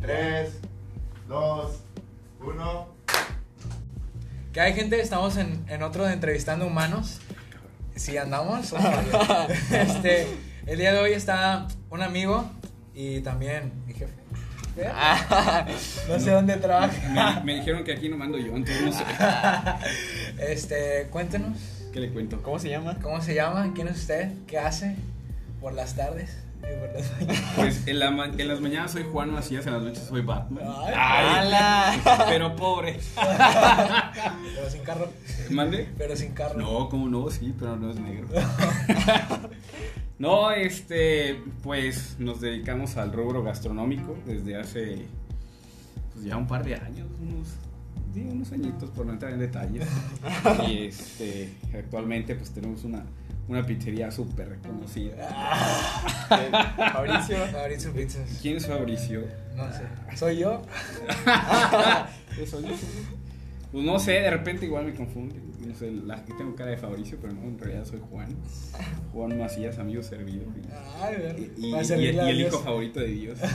[0.00, 0.50] 3,
[1.28, 1.72] 2,
[2.40, 2.88] 1.
[4.52, 5.00] ¿Qué hay, gente?
[5.00, 7.20] Estamos en, en otro de Entrevistando Humanos.
[7.96, 8.72] Si andamos.
[9.70, 10.26] este,
[10.66, 12.50] el día de hoy está un amigo
[12.94, 14.12] y también mi jefe.
[16.08, 17.40] No sé dónde trabaja.
[17.40, 19.04] Me, me dijeron que aquí no mando yo, entonces no sé.
[20.52, 21.56] Este, cuéntenos.
[21.92, 22.42] ¿Qué le cuento?
[22.42, 22.98] ¿Cómo se llama?
[23.00, 23.72] ¿Cómo se llama?
[23.74, 24.32] ¿Quién es usted?
[24.46, 24.96] ¿Qué hace?
[25.60, 26.43] Por las tardes
[27.56, 30.64] Pues en, la ma- en las mañanas soy Juan Macías, en las noches soy Batman.
[30.96, 32.00] Ay.
[32.28, 32.98] Pero pobre.
[33.14, 35.08] Pero sin carro.
[35.50, 35.88] ¿Mande?
[35.98, 36.58] Pero sin carro.
[36.60, 38.28] No, como no, sí, pero no es negro.
[40.18, 45.06] no, este, pues nos dedicamos al rubro gastronómico desde hace
[46.12, 47.48] pues ya un par de años, unos,
[48.14, 49.86] sí, unos añitos por no entrar en detalles.
[50.68, 53.04] y este, actualmente pues tenemos una,
[53.48, 55.14] una pizzería súper reconocida.
[56.30, 56.50] Eh,
[56.92, 57.36] Fabricio.
[57.52, 58.38] Fabricio Pizzas.
[58.40, 59.22] ¿Quién es Fabricio?
[59.54, 59.82] No sé.
[60.16, 60.62] ¿Soy yo?
[62.40, 62.68] Eso yo.
[63.72, 65.42] Pues no sé, de repente igual me confunden.
[65.66, 68.28] No sé, la, tengo cara de Fabricio, pero no, en realidad soy Juan.
[69.12, 70.44] Juan Macías, amigo servido.
[71.58, 71.70] Y, y- y-
[72.14, 73.38] y el hijo favorito de Dios.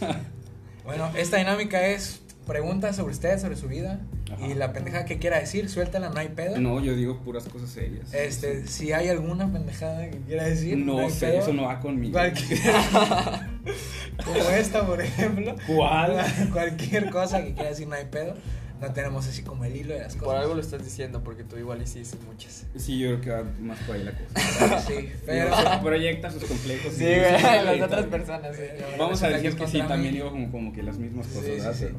[0.84, 4.00] Bueno, esta dinámica es preguntas sobre usted, sobre su vida.
[4.32, 4.46] Ajá.
[4.46, 6.58] Y la pendeja que quiera decir, suéltala, no hay pedo.
[6.58, 8.14] No, yo digo puras cosas serias.
[8.14, 10.76] Este, si hay alguna pendejada que quiera decir.
[10.78, 11.40] no hay sé, pedo.
[11.40, 12.12] eso no va conmigo.
[12.18, 12.60] Cualquier-
[14.24, 15.56] Como esta, por ejemplo.
[15.66, 16.16] ¿Cuál?
[16.52, 18.34] Cualquier cosa que quiera decir, no hay pedo.
[18.80, 20.40] No tenemos así como el hilo de las Por cosas.
[20.40, 22.64] algo lo estás diciendo, porque tú igual hiciste muchas.
[22.76, 24.80] Sí, yo creo que va más por ahí la cosa.
[24.88, 25.50] Sí, pero.
[25.82, 26.94] Proyecta sus complejos.
[26.94, 27.42] Sí, güey,
[27.78, 28.62] las otras personas, sí.
[28.98, 31.76] Vamos a decir que sí, también digo como, como que las mismas cosas.
[31.76, 31.92] sí, sí.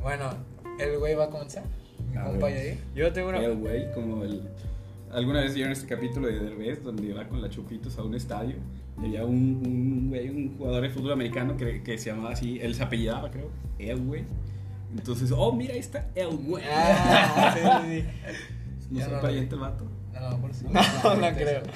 [0.00, 0.30] Bueno,
[0.78, 1.64] el güey va a comenzar.
[2.10, 2.56] Mi A compa ver.
[2.56, 2.78] Yair.
[2.94, 3.38] Yo tengo una.
[3.38, 4.42] El güey, como el.
[5.12, 8.56] Alguna vez vieron este capítulo de Derbez donde va con la Chupitos a un estadio.
[9.02, 12.58] Y había un, un güey, un jugador de fútbol americano que, que se llamaba así,
[12.60, 14.24] él se apellidaba, creo, el güey.
[14.96, 16.62] Entonces, oh, mira, ahí está el güey.
[16.70, 19.86] Ah, sí, sí, No sé, no pariente el vato.
[20.12, 20.66] No, por si.
[20.66, 20.70] sí.
[20.72, 21.62] No, no creo.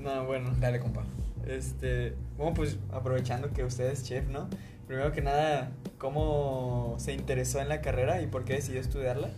[0.00, 0.54] No, bueno.
[0.60, 1.04] Dale, compa.
[1.46, 4.48] Este, bueno, pues aprovechando que usted es chef, ¿no?
[4.86, 9.28] Primero que nada, ¿cómo se interesó en la carrera y por qué decidió estudiarla?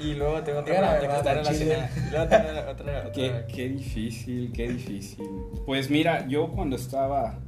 [0.00, 1.90] Y luego tengo otra pregunta que está relacionada.
[1.96, 5.26] Y luego tengo otra, otra, Qué, otra- qué difícil, qué difícil.
[5.66, 7.38] Pues mira, yo cuando estaba,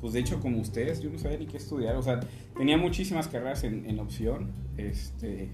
[0.00, 1.96] pues de hecho como ustedes, yo no sabía ni qué estudiar.
[1.96, 2.20] O sea,
[2.56, 4.52] tenía muchísimas carreras en, en opción.
[4.78, 5.50] Este,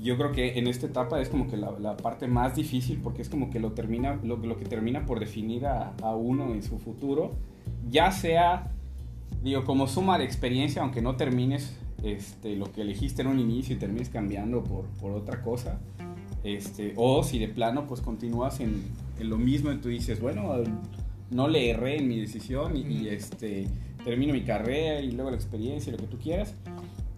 [0.00, 3.22] yo creo que en esta etapa es como que la, la parte más difícil porque
[3.22, 6.62] es como que lo, termina, lo, lo que termina por definir a, a uno en
[6.62, 7.30] su futuro.
[7.88, 8.72] Ya sea,
[9.42, 13.76] digo, como suma de experiencia, aunque no termines este, lo que elegiste en un inicio
[13.76, 15.80] y termines cambiando por, por otra cosa.
[16.44, 18.84] Este, o si de plano pues continúas en,
[19.18, 20.54] en lo mismo y tú dices, bueno,
[21.30, 23.66] no le erré en mi decisión y, y, este,
[24.04, 26.54] termino mi carrera y luego la experiencia y lo que tú quieras.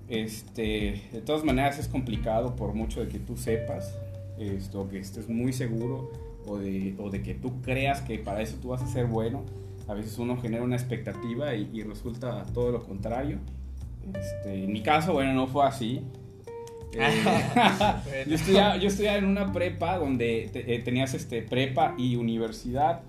[0.09, 3.95] Este, de todas maneras es complicado por mucho de que tú sepas
[4.39, 6.11] esto, que estés muy seguro
[6.47, 9.45] o de, o de que tú creas que para eso tú vas a ser bueno.
[9.89, 13.39] A veces uno genera una expectativa y, y resulta todo lo contrario.
[14.15, 16.03] Este, en mi caso, bueno, no fue así.
[16.95, 22.17] Eh, yo, estudiaba, yo estudiaba en una prepa donde te- eh, tenías este, prepa y
[22.17, 23.03] universidad.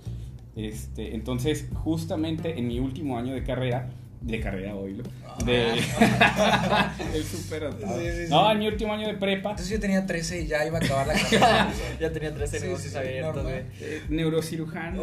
[0.55, 3.89] Este, entonces, justamente en mi último año de carrera,
[4.21, 5.03] de carrera oílo,
[5.45, 5.71] de
[7.15, 7.69] el super.
[7.71, 8.29] Sí, sí, sí.
[8.29, 10.81] No, en mi último año de prepa, Entonces yo tenía 13 y ya iba a
[10.83, 11.69] acabar la carrera.
[11.99, 13.63] Ya tenía 13 Sí, negocios sí, abiertos, güey.
[13.79, 15.01] eh, neurocirujano.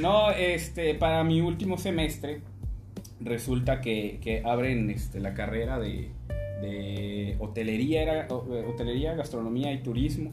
[0.00, 2.40] no, este, para mi último semestre
[3.20, 6.10] resulta que, que abren este, la carrera de,
[6.60, 10.32] de hotelería, era, eh, hotelería, gastronomía y turismo.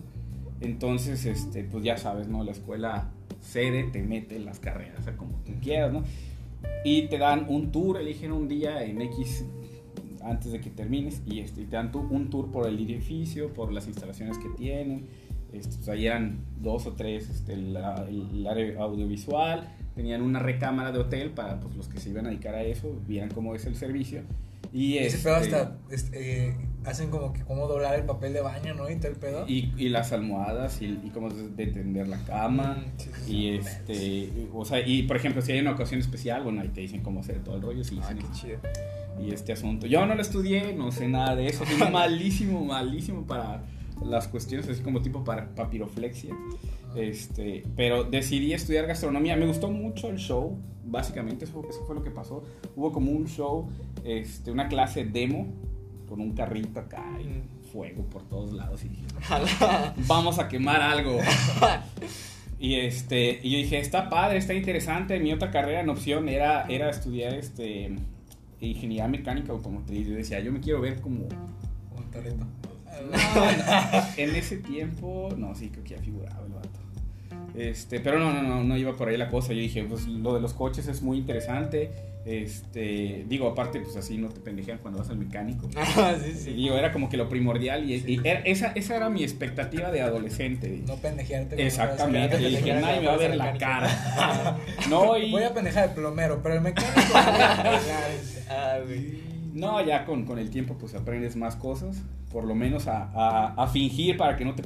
[0.62, 2.44] Entonces, este, pues ya sabes, ¿no?
[2.44, 3.10] La escuela
[3.42, 6.04] sede te mete en las carreras, o sea, como tú quieras, ¿no?
[6.84, 9.46] Y te dan un tour, eligen un día en X
[10.24, 13.72] antes de que termines y este, te dan tu- un tour por el edificio, por
[13.72, 15.08] las instalaciones que tienen.
[15.54, 17.75] Este, pues, ahí eran dos o tres, este, el,
[18.48, 22.56] área audiovisual, tenían una recámara de hotel para pues, los que se iban a dedicar
[22.56, 24.22] a eso, vieran cómo es el servicio.
[24.73, 28.41] Y, Ese este, pedo hasta este, eh, hacen como que cómo doblar el papel de
[28.41, 28.89] baño, ¿no?
[28.89, 29.45] Y todo el pedo.
[29.47, 32.77] y, y las almohadas y, y cómo de de tender la cama.
[32.79, 33.33] Mm, sí, sí, sí.
[33.35, 36.81] Y este, o sea, y por ejemplo, si hay una ocasión especial, bueno, ahí te
[36.81, 38.59] dicen cómo hacer todo el rollo, sí, Ah, qué chido.
[39.21, 39.88] y este asunto.
[39.88, 43.63] Yo no lo estudié, no sé nada de eso, soy malísimo, malísimo para
[44.06, 46.33] las cuestiones así como tipo para papiroflexia.
[46.96, 49.36] Este, pero decidí estudiar gastronomía.
[49.36, 52.44] Me gustó mucho el show, básicamente eso, eso fue lo que pasó.
[52.76, 53.70] Hubo como un show,
[54.04, 55.48] este, una clase demo
[56.08, 59.04] con un carrito acá y fuego por todos lados y dije,
[60.08, 61.18] vamos a quemar algo.
[62.62, 65.20] Y este, y yo dije, está padre, está interesante.
[65.20, 67.96] Mi otra carrera en opción era, era estudiar este
[68.60, 70.08] ingeniería mecánica automotriz.
[70.08, 71.24] Yo decía, yo me quiero ver como.
[71.24, 72.61] Un
[74.18, 76.69] En ese tiempo, no, sí, creo que ya figuraba el vato.
[77.56, 79.53] Este, pero no, no, no, no iba por ahí la cosa.
[79.53, 81.92] Yo dije, pues lo de los coches es muy interesante.
[82.24, 85.68] Este, digo, aparte, pues así no te pendejean cuando vas al mecánico.
[85.98, 89.24] Ah, sí, digo, era como que lo primordial y, y era- esa, esa era mi
[89.24, 90.81] expectativa de adolescente.
[90.88, 91.62] No pendejearte.
[91.65, 93.89] Exactamente, y dije, nadie me va a ver la mecánica".
[94.15, 94.57] cara.
[94.89, 95.31] No, y...
[95.31, 97.01] Voy a pendejar el plomero, pero el mecánico.
[98.50, 99.31] Ah, güey.
[99.53, 101.98] No, ya con, con el tiempo pues aprendes más cosas,
[102.31, 104.62] por lo menos a, a, a fingir para que no te.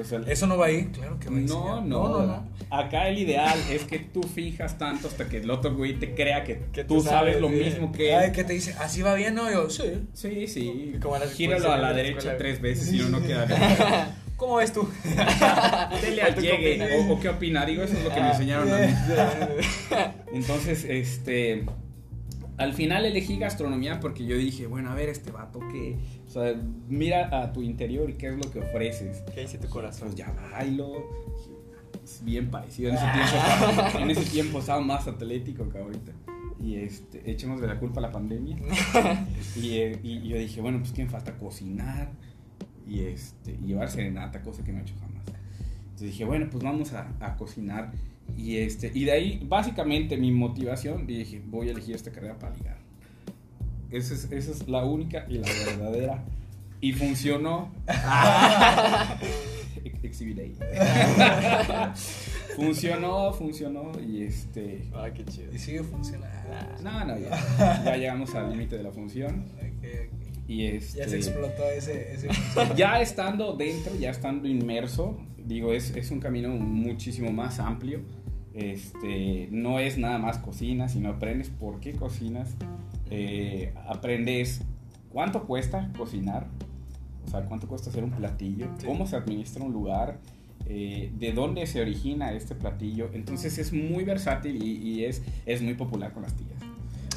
[0.00, 2.48] O sea, Eso no va ahí, claro que va no, no, no, no.
[2.68, 6.44] Acá el ideal es que tú fijas tanto hasta que el otro güey te crea
[6.44, 8.32] que, Que tú sabes, sabes, lo mismo que Ay, él.
[8.32, 9.50] que te dice, así va bien, ¿no?
[9.50, 10.06] Yo, sí.
[10.12, 10.92] Sí, sí.
[11.00, 12.38] Como a las Gíralo a la exposiciones de la derecha escuela.
[12.38, 13.60] tres veces y no, no queda bien.
[14.36, 14.86] ¿Cómo ves tú?
[16.02, 16.96] Dele al ¿Tú qué llegue.
[17.08, 18.86] O, o qué opina, digo, eso es lo que me Ah, enseñaron a mí.
[20.34, 21.64] Entonces, este.
[22.58, 25.96] Al final elegí gastronomía porque yo dije, bueno, a ver, este vato que.
[26.26, 26.54] O sea,
[26.88, 29.22] mira a tu interior y qué es lo que ofreces.
[29.34, 30.08] ¿Qué dice tu corazón?
[30.08, 31.08] Pues ya bailo.
[32.02, 32.90] Es bien parecido.
[32.90, 36.12] En ese tiempo en ese tiempo estaba más atlético que ahorita.
[36.60, 38.56] Y este, echemos de la culpa a la pandemia.
[39.56, 41.36] y, eh, y yo dije, bueno, pues ¿quién falta?
[41.38, 42.10] Cocinar
[42.88, 45.22] y, este, y llevar serenata, cosa que no he hecho jamás.
[45.82, 47.92] Entonces dije, bueno, pues vamos a, a cocinar.
[48.36, 52.54] Y, este, y de ahí, básicamente, mi motivación, dije, voy a elegir esta carrera para
[52.54, 52.76] ligar.
[53.90, 56.24] Esa es, esa es la única y la verdadera.
[56.80, 57.72] Y funcionó.
[59.84, 60.52] Ex- Exhibiré.
[62.56, 63.92] funcionó, funcionó.
[64.00, 64.82] Y este.
[64.94, 65.52] Ah, qué chido.
[65.52, 66.36] Y sigue funcionando.
[66.82, 69.46] No, no, ya, ya llegamos al límite de la función.
[69.56, 70.48] Ok, ok.
[70.48, 70.98] Y este.
[70.98, 72.12] Ya se explotó ese.
[72.14, 72.28] ese
[72.76, 78.00] ya estando dentro, ya estando inmerso, digo, es, es un camino muchísimo más amplio.
[78.58, 82.56] Este, no es nada más cocina, sino aprendes por qué cocinas,
[83.10, 84.62] eh, aprendes
[85.12, 86.48] cuánto cuesta cocinar,
[87.24, 88.86] o sea, cuánto cuesta hacer un platillo, Sí.
[88.86, 90.18] cómo se administra un lugar,
[90.66, 93.10] eh, de dónde se origina este platillo.
[93.14, 96.58] Entonces es muy versátil y, y es, es muy popular con las tías.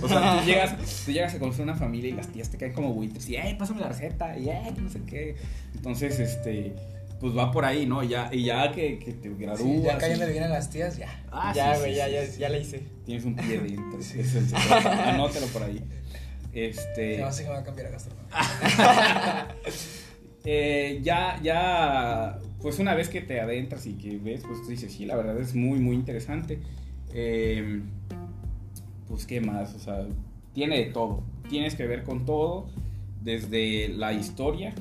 [0.03, 2.73] O sea, tú llegas, tú llegas a conocer una familia y las tías te caen
[2.73, 4.37] como buitres y, ¡eh, pásame la receta!
[4.37, 5.35] Y, ¡eh, que no sé qué!
[5.75, 6.75] Entonces, este,
[7.21, 8.03] pues va por ahí, ¿no?
[8.03, 9.61] Ya, y ya que, que te gradúas.
[9.61, 11.23] Sí, ya cayéndole bien a las tías, ya.
[11.31, 12.81] Ah, ya, güey, sí, ya, sí, ya, la hice.
[13.05, 13.99] Tienes un pie dentro.
[15.05, 15.83] Anótalo por ahí.
[16.51, 17.19] Este.
[17.19, 19.47] No sé que me va a cambiar a gastronomía.
[20.45, 24.91] eh, ya, ya, pues una vez que te adentras y que ves, pues tú dices,
[24.91, 26.59] sí, la verdad es muy, muy interesante.
[27.13, 27.83] Eh,
[29.07, 29.75] pues, ¿qué más?
[29.75, 30.07] O sea,
[30.53, 31.23] tiene de todo.
[31.51, 32.67] Tienes que ver con todo,
[33.21, 34.73] desde la historia,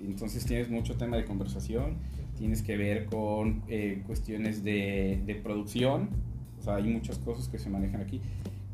[0.00, 1.96] entonces tienes mucho tema de conversación,
[2.38, 6.10] tienes que ver con eh, cuestiones de, de producción,
[6.58, 8.20] o sea, hay muchas cosas que se manejan aquí.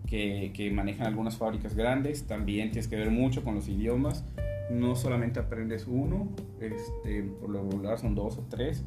[0.06, 4.26] Que, que manejan algunas fábricas grandes, también tienes que ver mucho con los idiomas,
[4.70, 6.28] no solamente aprendes uno,
[6.60, 8.84] este, por lo regular son dos o tres.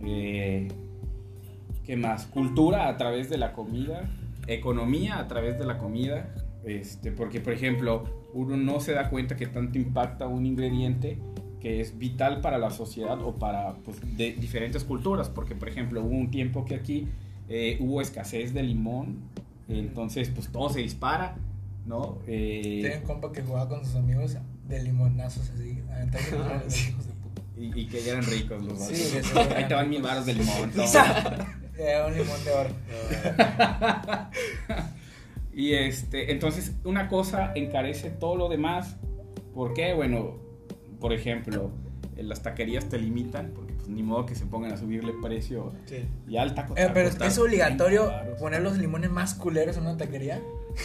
[0.00, 0.68] Eh,
[1.84, 2.26] ¿Qué más?
[2.26, 4.10] Cultura a través de la comida,
[4.46, 6.34] economía a través de la comida,
[6.64, 8.04] este, porque por ejemplo,
[8.34, 11.18] uno no se da cuenta que tanto impacta un ingrediente
[11.64, 16.02] que es vital para la sociedad o para pues, de diferentes culturas, porque por ejemplo
[16.02, 17.08] hubo un tiempo que aquí
[17.48, 19.16] eh, hubo escasez de limón,
[19.66, 21.38] entonces pues todo se dispara,
[21.86, 22.18] ¿no?
[22.26, 24.36] Eh, Tenía un compa que jugaba con sus amigos
[24.68, 25.80] de limonazos así.
[27.56, 28.98] y, y que ya eran ricos los vatos.
[28.98, 29.18] Sí,
[29.56, 30.10] Ahí te van mil ricos.
[30.10, 30.70] baros de limón.
[31.78, 32.70] Era un limón de oro.
[35.54, 38.96] Y este, entonces una cosa encarece todo lo demás.
[39.54, 39.94] ¿Por qué?
[39.94, 40.43] Bueno,
[41.04, 41.70] por ejemplo,
[42.16, 45.70] en las taquerías te limitan, porque pues ni modo que se pongan a subirle precio.
[45.84, 45.96] Sí.
[46.26, 46.72] Ya el taco.
[46.78, 48.40] Eh, pero es, costar es obligatorio 20 varos.
[48.40, 50.40] poner los limones más culeros en una taquería.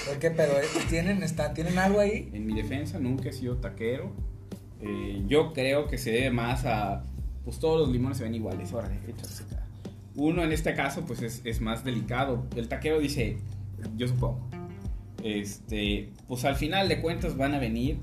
[0.06, 0.30] ¿Por qué?
[0.30, 2.30] Pero eh, tienen, está, tienen algo ahí.
[2.34, 4.12] En mi defensa nunca he sido taquero.
[4.82, 7.06] Eh, yo creo que se debe más a.
[7.46, 8.74] Pues todos los limones se ven iguales.
[8.74, 8.90] Acá.
[10.16, 12.46] Uno en este caso, pues es, es más delicado.
[12.58, 13.38] El taquero dice,
[13.96, 14.50] yo supongo.
[15.24, 18.00] Este, pues al final de cuentas van a venir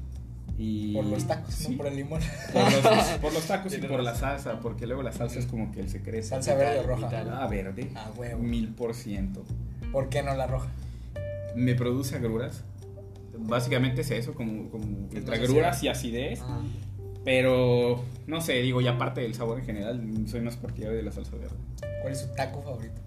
[0.58, 0.94] y.
[0.94, 2.20] Por los tacos, Sí, no por el limón.
[2.52, 5.70] por los, por los tacos y por la salsa, porque luego la salsa es como
[5.72, 6.26] que el secreto.
[6.26, 7.06] Salsa verde o roja.
[7.06, 7.30] vital.
[7.32, 7.90] Ah, verde.
[7.94, 8.42] Ah, huevo.
[8.42, 9.44] Mil por ciento.
[9.92, 10.68] ¿Por qué no la roja?
[11.54, 12.64] Me produce agruras.
[13.38, 16.40] Básicamente es eso, como, como entre agruras y acidez.
[16.42, 16.62] Ah.
[17.24, 21.10] Pero, no sé, digo, y aparte del sabor en general, soy más partidario de la
[21.10, 21.56] salsa verde.
[22.00, 23.00] ¿Cuál es su taco favorito?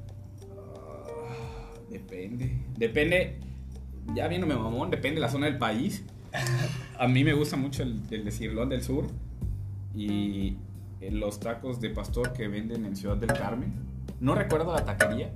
[0.78, 2.52] Ah, depende.
[2.78, 3.40] Depende,
[4.14, 6.04] ya viéndome mamón, depende de la zona del país.
[6.98, 9.08] A mí me gusta mucho el, el de Cirlón del Sur.
[9.96, 10.56] Y
[11.02, 13.74] eh, los tacos de pastor que venden en Ciudad del Carmen.
[14.20, 15.32] No recuerdo la taquería,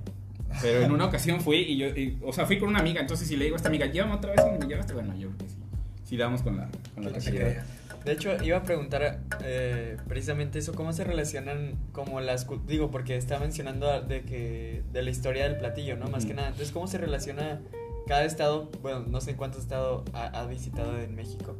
[0.62, 3.26] pero en una ocasión fui y yo, y- o sea, fui con una amiga, entonces
[3.26, 5.38] si le digo a esta amiga, llévame otra vez donde me llevaste, bueno, yo creo
[5.38, 5.56] que sí.
[6.04, 7.64] Sí, damos con la, con la taquería.
[8.04, 12.46] De hecho, iba a preguntar eh, precisamente eso, ¿cómo se relacionan como las...
[12.66, 16.08] Digo, porque está mencionando de que de la historia del platillo, ¿no?
[16.08, 16.48] Más que nada.
[16.48, 17.60] Entonces, ¿cómo se relaciona
[18.06, 18.70] cada estado?
[18.82, 21.56] Bueno, no sé cuántos estados ha, ha visitado en México,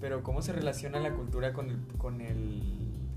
[0.00, 2.62] pero ¿cómo se relaciona la cultura con el, con el,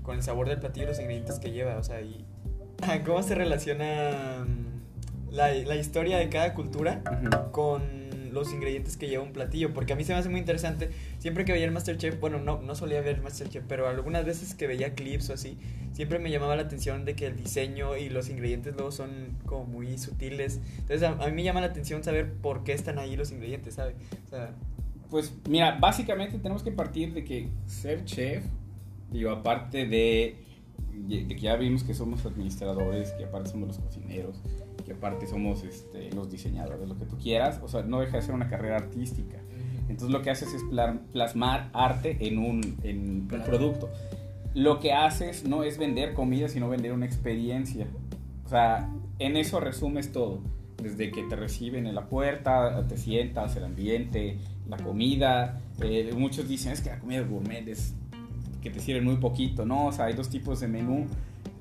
[0.02, 1.76] con el sabor del platillo y los ingredientes que lleva?
[1.76, 2.24] O sea, y,
[3.06, 7.02] ¿cómo se relaciona mm, la, la historia de cada cultura
[7.52, 8.05] con
[8.36, 11.44] los ingredientes que lleva un platillo, porque a mí se me hace muy interesante, siempre
[11.44, 14.66] que veía el Masterchef, bueno, no, no solía ver el Masterchef, pero algunas veces que
[14.66, 15.58] veía clips o así,
[15.92, 19.64] siempre me llamaba la atención de que el diseño y los ingredientes luego son como
[19.64, 23.32] muy sutiles, entonces a, mí me llama la atención saber por qué están ahí los
[23.32, 23.96] ingredientes, ¿sabes?
[25.10, 28.44] Pues mira, básicamente tenemos que partir de que ser chef,
[29.10, 30.36] digo, aparte de,
[30.92, 34.42] de que ya vimos que somos administradores, que aparte somos los cocineros,
[34.86, 38.22] que aparte somos este, los diseñadores, lo que tú quieras, o sea, no deja de
[38.22, 39.36] ser una carrera artística.
[39.88, 43.44] Entonces lo que haces es pla- plasmar arte en un, en un Claro.
[43.44, 43.90] producto.
[44.54, 47.86] Lo que haces no es vender comida, sino vender una experiencia.
[48.46, 48.88] O sea,
[49.18, 50.40] en eso resumes todo.
[50.82, 54.38] Desde que te reciben en la puerta, te sientas, el ambiente,
[54.68, 55.60] la comida.
[55.82, 57.94] Eh, muchos dicen es que la comida gourmet es
[58.62, 59.64] que te sirven muy poquito.
[59.66, 61.06] No, o sea, hay dos tipos de menú.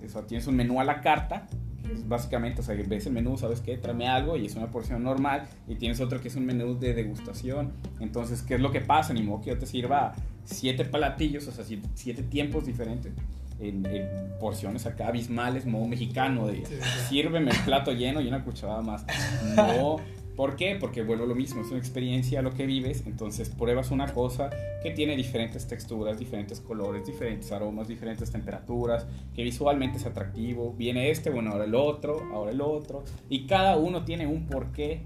[0.05, 1.47] O sea, tienes un menú a la carta,
[1.85, 4.71] que es básicamente, o sea, ves el menú, sabes qué, tráeme algo y es una
[4.71, 5.47] porción normal.
[5.67, 7.73] Y tienes otro que es un menú de degustación.
[7.99, 9.13] Entonces, ¿qué es lo que pasa?
[9.13, 10.13] Ni modo que yo te sirva
[10.43, 13.13] siete platillos, o sea, siete, siete tiempos diferentes.
[13.57, 16.99] En, en porciones acá abismales, modo mexicano, de sí, sí.
[17.07, 19.05] sírveme el plato lleno y una cucharada más.
[19.55, 19.97] No,
[20.35, 20.77] ¿por qué?
[20.79, 24.49] Porque vuelvo lo mismo, es una experiencia lo que vives, entonces pruebas una cosa
[24.83, 30.73] que tiene diferentes texturas, diferentes colores, diferentes aromas, diferentes temperaturas, que visualmente es atractivo.
[30.77, 35.01] Viene este, bueno, ahora el otro, ahora el otro, y cada uno tiene un porqué.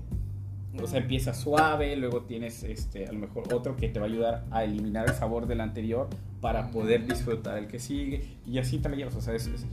[0.81, 4.09] O sea, empieza suave, luego tienes este, a lo mejor otro que te va a
[4.09, 6.07] ayudar a eliminar el sabor del anterior
[6.41, 9.15] para poder disfrutar el que sigue, y así te la llevas.
[9.15, 9.65] O sea, es, es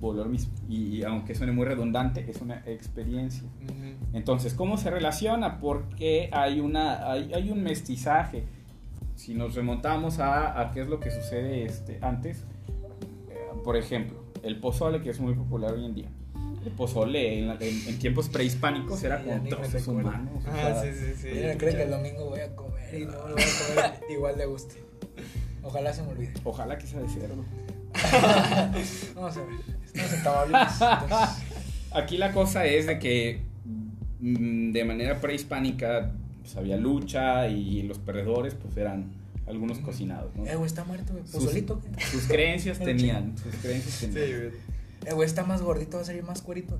[0.00, 0.52] volver mismo.
[0.68, 3.42] Y, y aunque suene muy redundante, es una experiencia.
[3.64, 3.74] ujú.
[4.12, 5.58] Entonces, ¿cómo se relaciona?
[5.58, 8.44] Porque hay, una, hay, hay un mestizaje.
[9.14, 12.44] Si nos remontamos a, a qué es lo que sucede este, antes,
[13.30, 16.08] eh, por ejemplo, el pozole, que es muy popular hoy en día.
[16.64, 20.44] El pozole en, en- en tiempos prehispánicos Sí, era con trozos humanos.
[20.44, 21.28] o Ah, sea, sí, sí, sí.
[21.32, 24.36] Mira, creen que el domingo voy a comer y no lo voy a comer igual
[24.36, 24.74] de gusto.
[25.62, 26.32] Ojalá se me olvide.
[26.44, 27.44] Ojalá que sea de cerdo.
[29.14, 29.48] Vamos a ver.
[29.98, 30.88] Entonces,
[31.92, 33.40] Aquí la cosa es de que
[34.20, 36.12] mm, de manera prehispánica
[36.42, 39.12] pues, había lucha y los perdedores pues eran
[39.46, 40.34] algunos cocinados.
[40.36, 40.44] ¿no?
[40.46, 41.24] Eh, güey, está muerto, güey.
[41.26, 41.80] Sus- Pozolito.
[42.10, 44.40] Sus creencias El tenían, sus creencias Sí, tenían.
[44.40, 44.52] güey.
[45.06, 46.78] Eh, güey, está más gordito, va a salir más cuerito.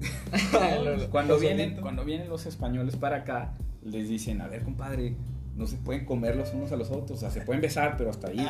[1.10, 5.14] Cuando vienen, cuando vienen los españoles para acá, les dicen, a ver, compadre,
[5.56, 8.10] no se pueden comer los unos a los otros, o sea, se pueden besar, pero
[8.10, 8.38] hasta ahí.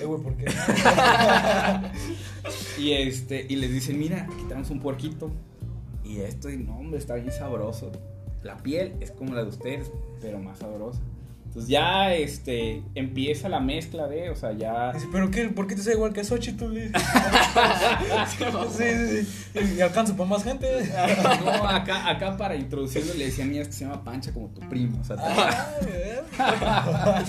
[0.00, 0.46] Eh, güey, ¿por qué?
[2.78, 5.30] Y este, y les dicen, mira, aquí tenemos un puerquito.
[6.04, 7.90] Y esto, y no, hombre, está bien sabroso.
[8.42, 9.90] La piel es como la de ustedes,
[10.20, 11.00] pero más sabrosa.
[11.58, 15.48] Entonces ya este empieza la mezcla de, o sea, ya Dice, ¿pero qué?
[15.48, 16.64] ¿Por qué te sabe igual que Xochitl?
[18.70, 19.74] Sí, sí, sí.
[19.76, 20.66] Y alcanzo para más gente.
[21.44, 24.60] no, acá, acá para introducirlo le decían, mira, es que se llama Pancha como tu
[24.68, 25.16] primo, o sea,
[26.38, 27.24] Ah.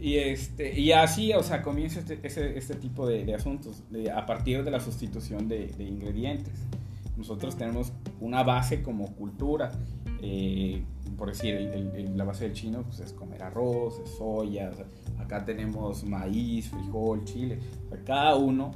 [0.00, 4.10] Y, este, y así, o sea, comienza este, ese- este tipo de, de asuntos de-
[4.10, 6.54] a partir de la sustitución de, de ingredientes.
[7.18, 9.72] Nosotros tenemos una base como cultura.
[10.22, 10.82] Eh,
[11.16, 14.70] por decir, el- el- la base del chino pues, es comer arroz, es soya.
[14.72, 14.86] o sea,
[15.18, 17.58] acá tenemos maíz, frijol, chile.
[17.86, 18.72] O sea, cada uno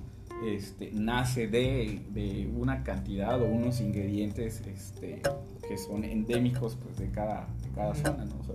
[0.46, 5.22] este, nace de, de una cantidad o unos ingredientes este,
[5.66, 8.24] que son endémicos pues, de, cada, de cada zona.
[8.24, 8.34] ¿no?
[8.40, 8.54] O sea,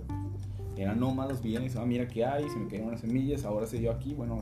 [0.76, 3.66] eran nómadas, vienen y dicen, ah, mira qué hay, se me cayeron unas semillas, ahora
[3.66, 4.40] se dio aquí, bueno,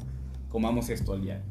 [0.48, 1.42] comamos esto al día.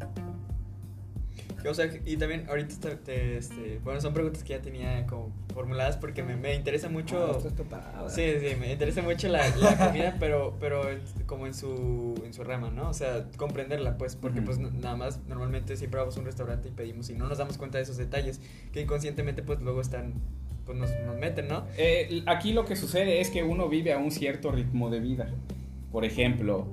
[1.70, 5.32] O sea, y también ahorita te, te- este, bueno, son preguntas que ya tenía como
[5.54, 7.40] formuladas porque me, me interesa mucho.
[7.44, 8.10] Ah, esto parado.
[8.10, 10.82] Sí, sí, me interesa mucho la, la comida, pero, pero
[11.26, 12.90] como en su, en su rama, ¿no?
[12.90, 16.72] O sea, comprenderla, pues, porque pues nada más normalmente siempre vamos a un restaurante y
[16.72, 18.40] pedimos y no nos damos cuenta de esos detalles
[18.72, 20.14] que inconscientemente pues luego están,
[20.66, 21.66] pues nos, nos meten, ¿no?
[21.78, 25.28] Eh, aquí lo que sucede es que uno vive a un cierto ritmo de vida.
[25.92, 26.68] Por ejemplo,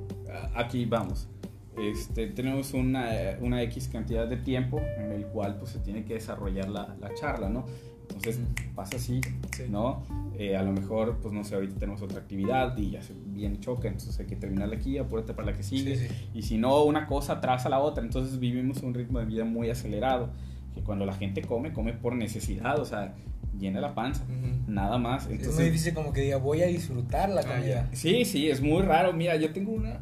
[0.54, 1.28] aquí vamos.
[1.78, 3.08] Este, tenemos una,
[3.40, 7.14] una X cantidad de tiempo en el cual pues, se tiene que desarrollar la, la
[7.14, 7.66] charla, ¿no?
[8.08, 8.40] Entonces
[8.74, 9.20] pasa así,
[9.56, 9.64] Sí.
[9.68, 10.02] ¿no?
[10.36, 13.60] Eh, a lo mejor, pues no sé, ahorita tenemos otra actividad y ya se viene
[13.60, 15.96] choca, entonces hay que terminarla aquí, apúrate para la que sigue.
[15.96, 16.30] Sí, sí.
[16.34, 18.02] Y si no, una cosa atrasa a la otra.
[18.04, 20.30] Entonces vivimos un ritmo de vida muy acelerado.
[20.74, 23.14] Que cuando la gente come, come por necesidad, o sea,
[23.58, 24.70] llena la panza, Ujú.
[24.72, 25.22] nada más.
[25.24, 27.88] Es muy Entonces, difícil como que diga, voy a disfrutar la Ah, comida.
[27.92, 29.12] Sí, sí, es muy raro.
[29.12, 30.00] Mira, yo tengo una,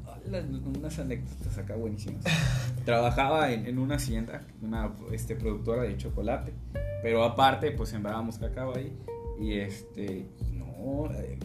[0.77, 2.25] unas anécdotas acá buenísimas.
[2.85, 6.53] Trabajaba en, en una hacienda, una este, productora de chocolate,
[7.03, 8.93] pero aparte, pues sembrábamos cacao ahí.
[9.41, 11.39] Y este, no, eh,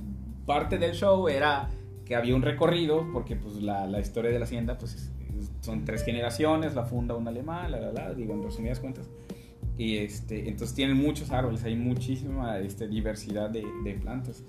[0.46, 1.70] parte del show era
[2.06, 5.52] que había un recorrido, porque pues la, la historia de la hacienda, pues es- es-
[5.62, 9.10] son tres generaciones, la funda un alemán, la, la, la, digo, en resumidas cuentas.
[9.77, 14.43] Y este, entonces tienen muchos árboles, hay muchísima este, diversidad de, de plantas.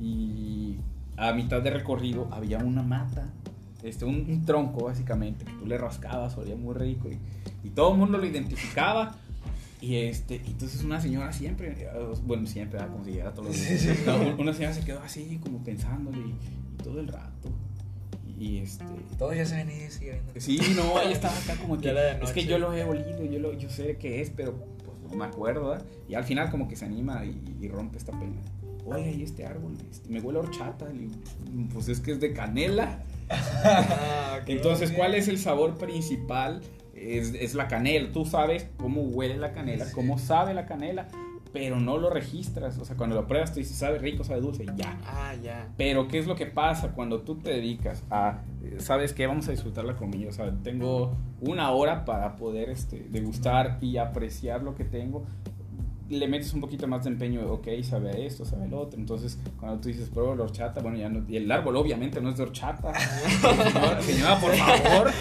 [0.00, 0.76] Y
[1.16, 3.32] a mitad de recorrido había una mata,
[3.82, 7.18] este, un, un tronco básicamente, que tú le rascabas, olía muy rico y,
[7.66, 9.16] y todo el mundo lo identificaba.
[9.80, 11.88] Y este, entonces una señora siempre, eh,
[12.26, 12.92] bueno, siempre, ¿verdad?
[12.92, 13.98] como si llegara todos los días,
[14.38, 17.48] una señora se quedó así como pensándole y, y todo el rato.
[18.40, 18.84] Y, este,
[19.18, 20.32] Todos ya saben y sigue viendo.
[20.40, 21.94] Sí, no, ella estaba acá como que.
[22.22, 24.54] Es que yo lo he olido, yo, lo, yo sé qué es, pero
[24.84, 25.68] pues no me acuerdo.
[25.68, 25.86] ¿verdad?
[26.08, 28.40] Y al final, como que se anima y, y rompe esta pena.
[28.86, 29.76] Oiga, ¿y este árbol?
[29.90, 30.88] Este, me huele a horchata.
[30.88, 31.12] Digo,
[31.72, 33.04] pues es que es de canela.
[33.28, 34.40] Ah.
[34.46, 36.62] Entonces, ¿cuál es el sabor principal?
[36.94, 38.10] Es, es la canela.
[38.10, 39.92] Tú sabes cómo huele la canela, Sí.
[39.94, 41.08] cómo sabe la canela,
[41.52, 42.78] pero no lo registras.
[42.78, 44.98] O sea, cuando lo pruebas, tú dices, sabe rico, sabe dulce, ya.
[45.04, 45.68] Ah, ya.
[45.76, 48.42] Pero, ¿qué es lo que pasa cuando tú te dedicas a,
[48.78, 50.28] sabes qué, vamos a disfrutar la comida?
[50.28, 55.24] O sea, tengo una hora para poder este, degustar y apreciar lo que tengo.
[56.10, 58.98] Le metes un poquito más de empeño, ok, sabe a esto, sabe el otro.
[58.98, 61.24] Entonces, cuando tú dices, pruebo la horchata, bueno, ya no.
[61.28, 62.92] Y el árbol, obviamente, no es de horchata.
[63.40, 65.12] señora, señora, por favor.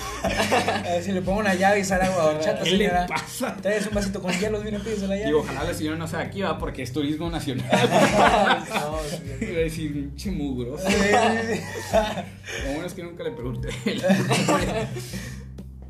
[1.03, 3.05] Si le pongo una llave y sale agua de horchata, ¿Qué le señora.
[3.05, 3.55] pasa?
[3.62, 5.29] Traes un vasito con hielos, mira, pides la llave.
[5.29, 7.65] Y ojalá la señora no sea aquí, va, porque es turismo nacional.
[8.69, 9.46] No, sí.
[9.46, 10.31] Iba a decir, sí.
[10.31, 10.75] Lo
[12.74, 13.69] bueno es que nunca le pregunté.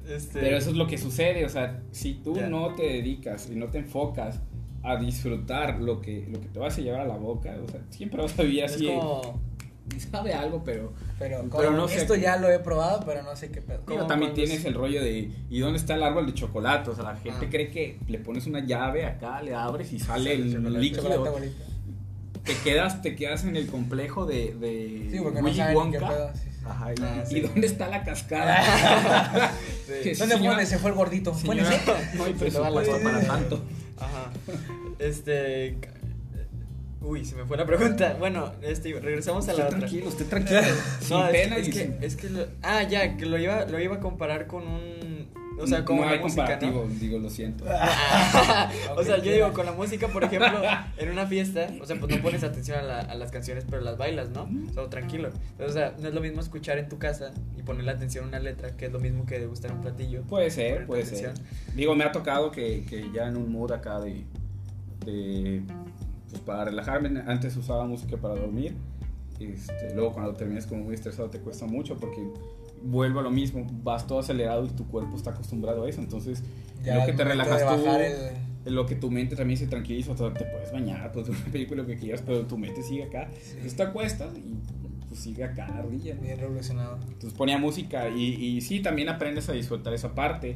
[0.09, 3.55] Este, Pero eso es lo que sucede, o sea, si tú no te dedicas y
[3.55, 4.41] no te enfocas
[4.83, 7.81] a disfrutar lo que, lo que te vas a llevar a la boca, o sea,
[7.89, 9.41] siempre vas a vivir es así, como.
[10.11, 13.35] sabe algo, pero Pero, Pero no sé esto qué- ya lo he probado, pero no
[13.35, 13.81] sé qué pedo.
[13.85, 16.91] Como también tienes es- el rollo de, ¿y dónde está el árbol de chocolate?
[16.91, 17.49] O sea, la gente Ah.
[17.49, 20.79] cree que le pones una llave acá, le abres y sale Sale el chocolate.
[20.79, 21.01] líquido.
[21.25, 21.51] Chocolate.
[22.43, 25.91] Te quedas, te quedas en el complejo de, de Sí, porque no Willy saben ni
[25.91, 26.07] qué Wonka.
[26.09, 26.31] pedo.
[26.33, 26.59] sí, sí.
[26.65, 27.39] Ajá, y, Ah, ¿y sí.
[27.41, 28.61] dónde está la cascada?
[29.87, 30.65] ¿Dónde señora- fue?
[30.65, 31.33] Se fue el gordito.
[31.33, 33.61] ¿Fue en Señora, no hay presupuesto para tanto.
[33.99, 34.31] Ajá.
[34.99, 35.77] Este.
[37.01, 38.15] Uy, se me fue la pregunta.
[38.19, 39.79] Bueno, este, regresamos a la Usted otra.
[39.79, 40.61] tranquilo, usted tranquilo.
[40.99, 43.37] sin No, es, pena es y que, sin- es que lo- ah, ya, que lo
[43.37, 44.98] iba, lo iba a comparar con un.
[45.61, 46.93] O sea, como no la hay música, comparativo, ¿no?
[46.99, 47.65] digo, lo siento.
[48.95, 50.61] o sea, yo digo, con la música, por ejemplo,
[50.97, 53.81] en una fiesta, o sea, pues no pones atención a, la- a las canciones, pero
[53.81, 54.49] las bailas, ¿no?
[54.69, 55.29] O sea, tranquilo.
[55.59, 58.39] O sea, no es lo mismo escuchar en tu casa y ponerle atención a una
[58.39, 60.21] letra, que es lo mismo que degustar un platillo.
[60.23, 61.35] Puede ser, puede atención.
[61.35, 61.45] ser.
[61.75, 64.23] Digo, me ha tocado que, que ya en un mood acá de,
[65.05, 65.61] de
[66.29, 68.75] pues para relajarme, antes usaba música para dormir.
[69.39, 72.21] Este, luego cuando terminas como muy estresado te cuesta mucho porque
[72.83, 76.43] vuelvo a lo mismo, vas todo acelerado y tu cuerpo está acostumbrado a eso, entonces
[76.83, 77.85] Ya lo que te relajas tú,
[78.65, 81.37] el- lo que tu mente también se tranquiliza, o sea, te puedes bañar, puedes ver
[81.41, 83.51] una película lo que quieras, pero tu mente sigue acá, Sí.
[83.51, 84.55] entonces te acuestas y
[85.07, 86.13] pues sigue acá la ardilla.
[86.21, 86.97] Bien revolucionado.
[87.07, 90.55] Entonces ponía música y, y sí, también aprendes a disfrutar esa parte.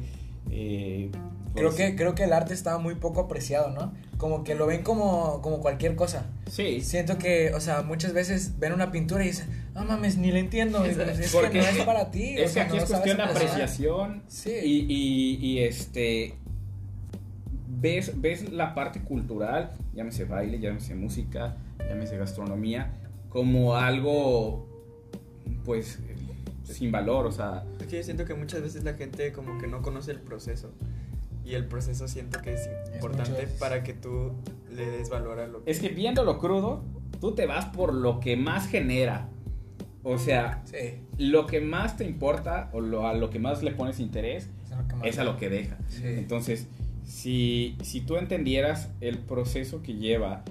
[0.50, 1.10] eh,
[1.54, 3.92] Creo pues, que, creo que el arte está muy poco apreciado, ¿no?
[4.18, 6.26] Como que lo ven como, como cualquier cosa.
[6.50, 10.30] Sí, Siento que, o sea, muchas veces ven una pintura y dicen, no mames, ni
[10.30, 10.84] la entiendo.
[10.84, 12.36] Es que Porque no es para ti.
[12.38, 14.52] o es que aquí no es cuestión de apreciación Sí.
[14.62, 16.34] y, y- y, este
[17.80, 21.56] ves, ves la parte cultural, llámese baile, llámese música,
[21.88, 22.94] llámese gastronomía,
[23.28, 24.66] como algo
[25.64, 25.98] pues
[26.64, 29.66] sin valor, o sea, Es que yo siento que muchas veces la gente como que
[29.66, 30.72] no conoce el proceso.
[31.44, 34.32] Y el proceso siento que es importante para que tú
[34.74, 35.70] le des valor a lo que...
[35.70, 36.82] es que viéndolo crudo,
[37.20, 39.28] tú te vas por lo que más genera.
[40.04, 40.76] O sea, Sí.
[41.18, 44.70] lo que más te importa o lo, a lo que más le pones interés es
[44.70, 45.76] lo que más- es a lo que deja.
[45.88, 46.02] Sí.
[46.04, 46.68] Entonces,
[47.04, 50.42] si, si tú entendieras el proceso que lleva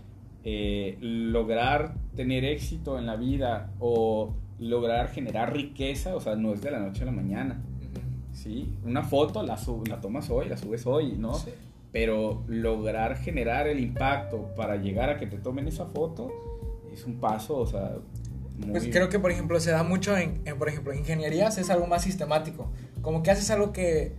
[0.46, 6.62] eh, lograr tener éxito en la vida o lograr generar riqueza, o sea, no es
[6.62, 7.62] de la noche a la mañana.
[8.34, 8.74] ¿sí?
[8.84, 11.36] Una foto la, sub- la tomas hoy, la subes hoy, ¿no?
[11.36, 11.52] Sí.
[11.94, 16.32] Pero lograr generar el impacto para llegar a que te tomen esa foto
[16.92, 17.96] es un paso, o sea,
[18.66, 18.80] muy...
[18.80, 21.88] Pues creo que, por ejemplo, se da mucho en, en, por ejemplo, ingenierías es algo
[21.88, 22.72] más sistemático.
[23.02, 24.16] Como que haces algo que,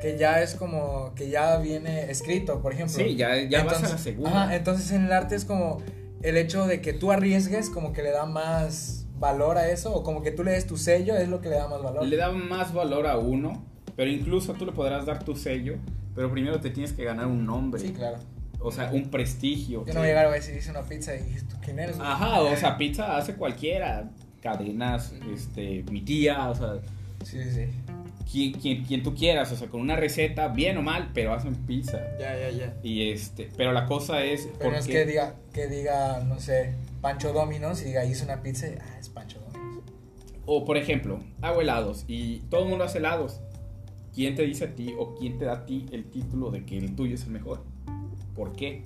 [0.00, 2.94] que ya es como que ya viene escrito, por ejemplo.
[2.94, 4.44] Sí, ya, ya vas a la segunda.
[4.44, 5.82] Ajá, entonces en el arte es como
[6.22, 10.02] el hecho de que tú arriesgues como que le da más valor a eso o
[10.02, 12.06] como que tú le des tu sello es lo que le da más valor.
[12.06, 13.64] Le da más valor a uno,
[13.96, 15.76] pero incluso tú le podrás dar tu sello,
[16.14, 17.80] pero primero te tienes que ganar un nombre.
[17.80, 18.18] Sí, claro.
[18.60, 19.84] O sea, un prestigio.
[19.86, 21.96] Yo no voy a llegar a decir hice una pizza y dijiste, ¿tú quién eres?
[21.96, 24.10] güey?" Ajá, o sea, pizza hace cualquiera.
[24.42, 26.74] Cadenas, este, mi tía, o sea,
[27.24, 27.66] Sí, sí, sí.
[28.30, 31.54] quien, quien, quien tú quieras, o sea, con una receta, bien o mal, pero hacen
[31.66, 31.98] pizza.
[32.20, 32.74] Ya, ya, ya.
[32.84, 34.48] Y este, pero la cosa es.
[34.58, 38.24] Pero no es porque- que diga, que diga, no sé, Pancho Dominos y diga, hice
[38.24, 39.82] una pizza y, ah, es Pancho Dominos.
[40.46, 43.40] O por ejemplo, hago helados y todo el mundo hace helados.
[44.14, 46.78] ¿Quién te dice a ti o quién te da a ti el título de que
[46.78, 47.64] el tuyo es el mejor?
[48.38, 48.84] ¿Por qué?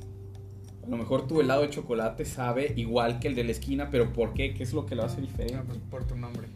[0.83, 4.15] A lo mejor tu helado de chocolate sabe igual que el de la esquina, pero
[4.15, 4.55] ¿por qué?
[4.55, 5.55] ¿Qué es lo que lo hace diferente?
[5.55, 6.49] No, pues por tu nombre.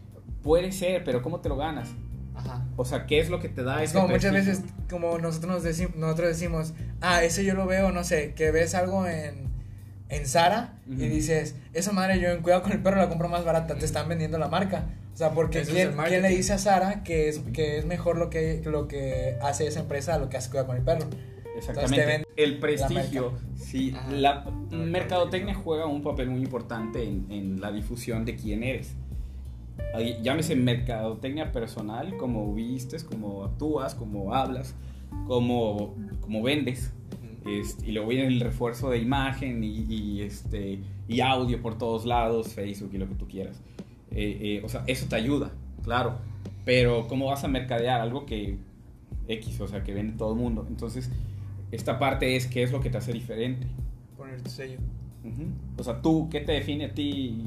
[0.42, 1.90] Puede ser, pero ¿cómo te lo ganas?
[2.34, 2.64] Ajá.
[2.76, 5.52] O sea, ¿qué es lo que te da Es ese como muchas veces, como nosotros,
[5.52, 9.50] nos decimos, nosotros decimos, ah, ese yo lo veo, no sé, que ves algo en,
[10.08, 11.02] en Zara Ujú.
[11.02, 13.84] y dices, esa madre yo en Cuidado con el Perro la compro más barata, te
[13.84, 14.86] están vendiendo la marca.
[15.12, 17.84] O sea, porque Eso ¿quién, el quién le dice a Zara que es, que es
[17.84, 20.82] mejor lo que, lo que hace esa empresa a lo que hace Cuidado con el
[20.82, 21.06] Perro?
[21.56, 22.26] Exactamente.
[22.36, 23.32] El prestigio.
[23.54, 24.12] Sí, Ajá.
[24.12, 28.94] la mercadotecnia juega un papel muy importante en, en la difusión de quién eres.
[29.94, 34.74] Ahí, llámese mercadotecnia personal, como vistes, como actúas, como hablas,
[35.26, 36.92] como, como vendes.
[37.46, 42.04] Este, y luego viene el refuerzo de imagen y, y, este, y audio por todos
[42.04, 43.60] lados, Facebook y lo que tú quieras.
[44.10, 45.52] Eh, eh, o sea, eso te ayuda,
[45.84, 46.18] claro.
[46.64, 48.58] Pero ¿cómo vas a mercadear algo que
[49.28, 50.66] X, o sea, que vende todo el mundo?
[50.68, 51.10] Entonces,
[51.72, 53.66] esta parte es qué es lo que te hace diferente.
[54.16, 54.78] Poner tu sello.
[55.76, 57.42] O sea, tú, ¿qué te define a ti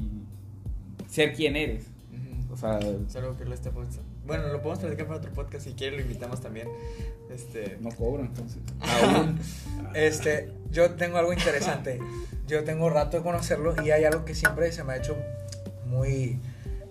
[1.08, 1.86] ser quien eres?
[2.52, 3.54] O sea, Es algo que lo.
[4.26, 6.68] Bueno, lo podemos platicar para otro podcast si quiere, lo invitamos también.
[7.30, 7.78] Este...
[7.80, 8.60] no cobro entonces.
[8.80, 9.38] Aún.
[9.94, 11.98] Este, yo tengo algo interesante.
[12.46, 15.16] Yo tengo rato de conocerlo y hay algo que siempre se me ha hecho
[15.86, 16.38] muy,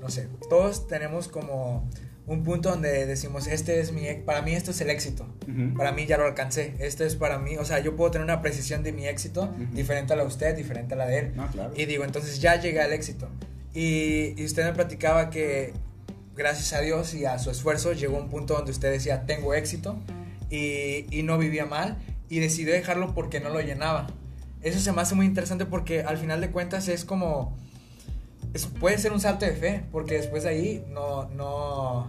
[0.01, 1.87] no sé, todos tenemos como
[2.31, 5.25] un punto donde decimos, este es mi, para mí esto es el éxito.
[5.75, 6.75] Para mí ya lo alcancé.
[6.79, 10.13] Esto es para mí, o sea, yo puedo tener una precisión de mi éxito diferente
[10.13, 11.31] a la de usted, diferente a la de él.
[11.51, 11.71] Claro.
[11.75, 13.27] Y digo, entonces ya llegué al éxito.
[13.73, 15.73] Y, y usted me platicaba que
[16.35, 19.53] gracias a Dios y a su esfuerzo llegó a un punto donde usted decía, tengo
[19.53, 19.97] éxito
[20.49, 21.97] y, y no vivía mal
[22.29, 24.07] y decidió dejarlo porque no lo llenaba.
[24.61, 27.57] Eso se me hace muy interesante porque al final de cuentas es como...
[28.53, 32.07] es- puede ser un salto de fe porque después de ahí no, no,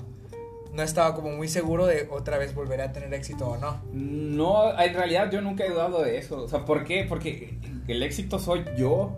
[0.72, 3.80] no estaba como muy seguro de otra vez volver a tener éxito o no.
[3.92, 6.42] No, en realidad yo nunca he dudado de eso.
[6.44, 7.04] O sea, ¿por qué?
[7.08, 9.12] Porque el éxito soy yo.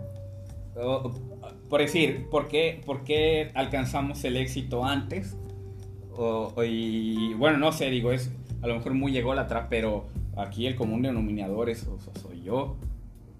[1.69, 5.35] Por decir, ¿por qué, por qué alcanzamos el éxito antes?
[6.15, 10.05] O- y bueno, no sé, digo, es a lo mejor muy ególatra, pero
[10.37, 12.75] aquí el común denominador es, o sea, soy yo.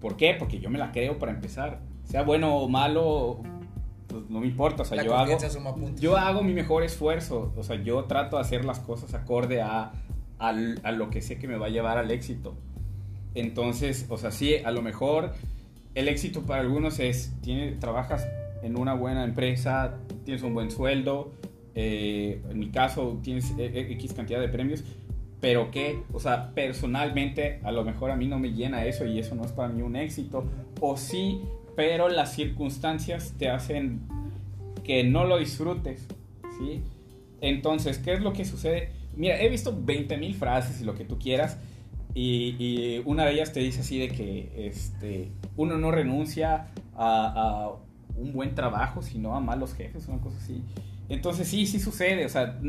[0.00, 0.34] ¿Por qué?
[0.38, 1.80] Porque yo me la creo para empezar.
[2.04, 3.40] Sea bueno o malo,
[4.20, 4.82] pues no me importa.
[4.82, 5.32] O sea, La yo hago,
[6.00, 7.52] yo hago mi mejor esfuerzo.
[7.56, 9.92] O sea, yo trato de hacer las cosas acorde a,
[10.38, 12.54] al- a lo que sé que me va a llevar al éxito.
[13.34, 15.32] Entonces, o sea, sí, a lo mejor
[15.94, 18.26] el éxito para algunos es, tiene, trabajas
[18.62, 21.32] en una buena empresa, tienes un buen sueldo,
[21.74, 24.84] eh, en mi caso tienes eh, eh, X cantidad de premios,
[25.40, 29.18] pero que, o sea, personalmente a lo mejor a mí no me llena eso y
[29.18, 30.44] eso no es para mí un éxito,
[30.80, 31.42] o sí,
[31.76, 34.00] pero las circunstancias te hacen
[34.84, 36.06] que no lo disfrutes,
[36.58, 36.82] ¿sí?
[37.40, 38.90] Entonces, ¿qué es lo que sucede?
[39.16, 41.58] Mira, he visto 20 mil frases y lo que tú quieras,
[42.14, 47.70] y, una de ellas te dice así de que este, uno no renuncia a, a
[48.16, 50.62] un buen trabajo, sino a malos jefes, una cosa así.
[51.08, 52.60] Entonces sí, sí sucede, o sea,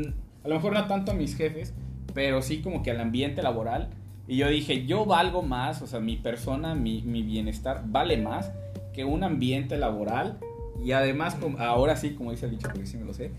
[0.44, 1.74] a lo mejor no tanto a mis jefes,
[2.12, 3.90] pero sí como que al ambiente laboral.
[4.26, 8.50] Y yo dije, yo valgo más, o sea, mi persona, mi, mi bienestar vale más
[8.96, 10.38] que un ambiente laboral.
[10.82, 13.30] Y además, ahora sí, como dice el dicho, porque sí me lo sé,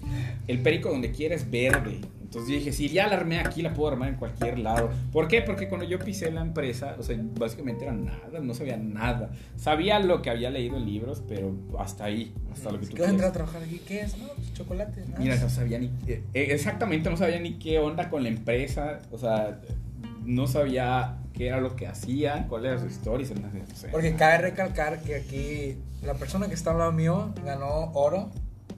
[0.47, 2.01] el perico donde quiera es verde.
[2.21, 4.89] Entonces dije, si ya la armé aquí, la puedo armar en cualquier lado.
[5.13, 5.41] ¿Por qué?
[5.41, 9.31] Porque cuando yo pisé la empresa, o sea, básicamente era nada, no sabía nada.
[9.55, 13.05] Sabía lo que había leído en libros, pero hasta ahí, hasta lo que tú ¿Qué
[13.05, 13.79] entrar a trabajar aquí?
[13.87, 14.17] ¿Qué es?
[14.17, 15.05] No, pues chocolate.
[15.05, 15.89] nada Mira, no sabía ni...
[16.07, 19.61] eh, exactamente, no sabía ni qué onda con la empresa, o sea,
[20.25, 23.89] no sabía qué era lo que hacían, cuál era su historia, me hacía- no sé.
[23.89, 28.31] Porque cabe recalcar que aquí la persona que está al lado mío ganó oro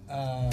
[0.10, 0.50] ah,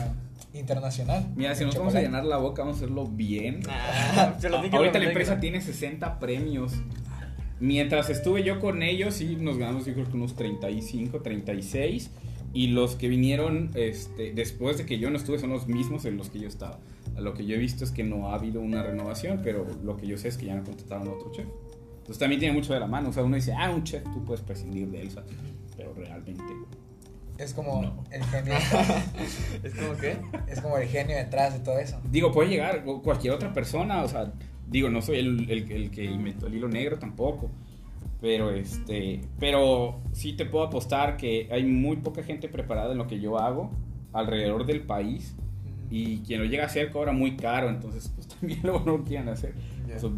[0.55, 1.27] internacional.
[1.35, 3.61] Mira, si nos vamos a llenar la boca, vamos a hacerlo bien.
[3.69, 5.41] Ah, se lo dije Ahorita la empresa regla.
[5.41, 6.73] tiene 60 premios.
[7.59, 12.11] Mientras estuve yo con ellos, sí, nos ganamos yo creo que unos 35, 36.
[12.53, 16.17] Y los que vinieron este, después de que yo no estuve son los mismos en
[16.17, 16.79] los que yo estaba.
[17.19, 20.07] lo que yo he visto es que no ha habido una renovación, pero lo que
[20.07, 21.47] yo sé es que ya no contrataron a otro chef.
[22.07, 23.09] Entonces también tiene mucho de la mano.
[23.09, 25.31] O sea, uno dice, ah, un chef, tú puedes prescindir de él, ¿sabes?
[25.77, 26.43] pero realmente
[27.37, 28.05] Es como No.
[28.11, 28.55] el genio.
[29.63, 30.17] ¿Es como que?
[30.47, 32.01] es como el genio detrás de todo eso.
[32.11, 34.33] Digo, puede llegar cualquier otra persona, o sea,
[34.69, 37.51] digo, no soy el, el- el que inventó el hilo negro tampoco,
[38.21, 43.07] pero este, pero sí te puedo apostar que hay muy poca gente preparada en lo
[43.07, 43.71] que yo hago
[44.13, 45.35] alrededor del país
[45.91, 49.05] y quien lo llega a hacer cobra muy caro, entonces pues también luego no lo
[49.05, 49.53] quieren hacer.
[49.87, 49.97] Ya.
[49.97, 50.11] O sea,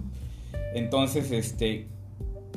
[0.75, 1.89] entonces, este,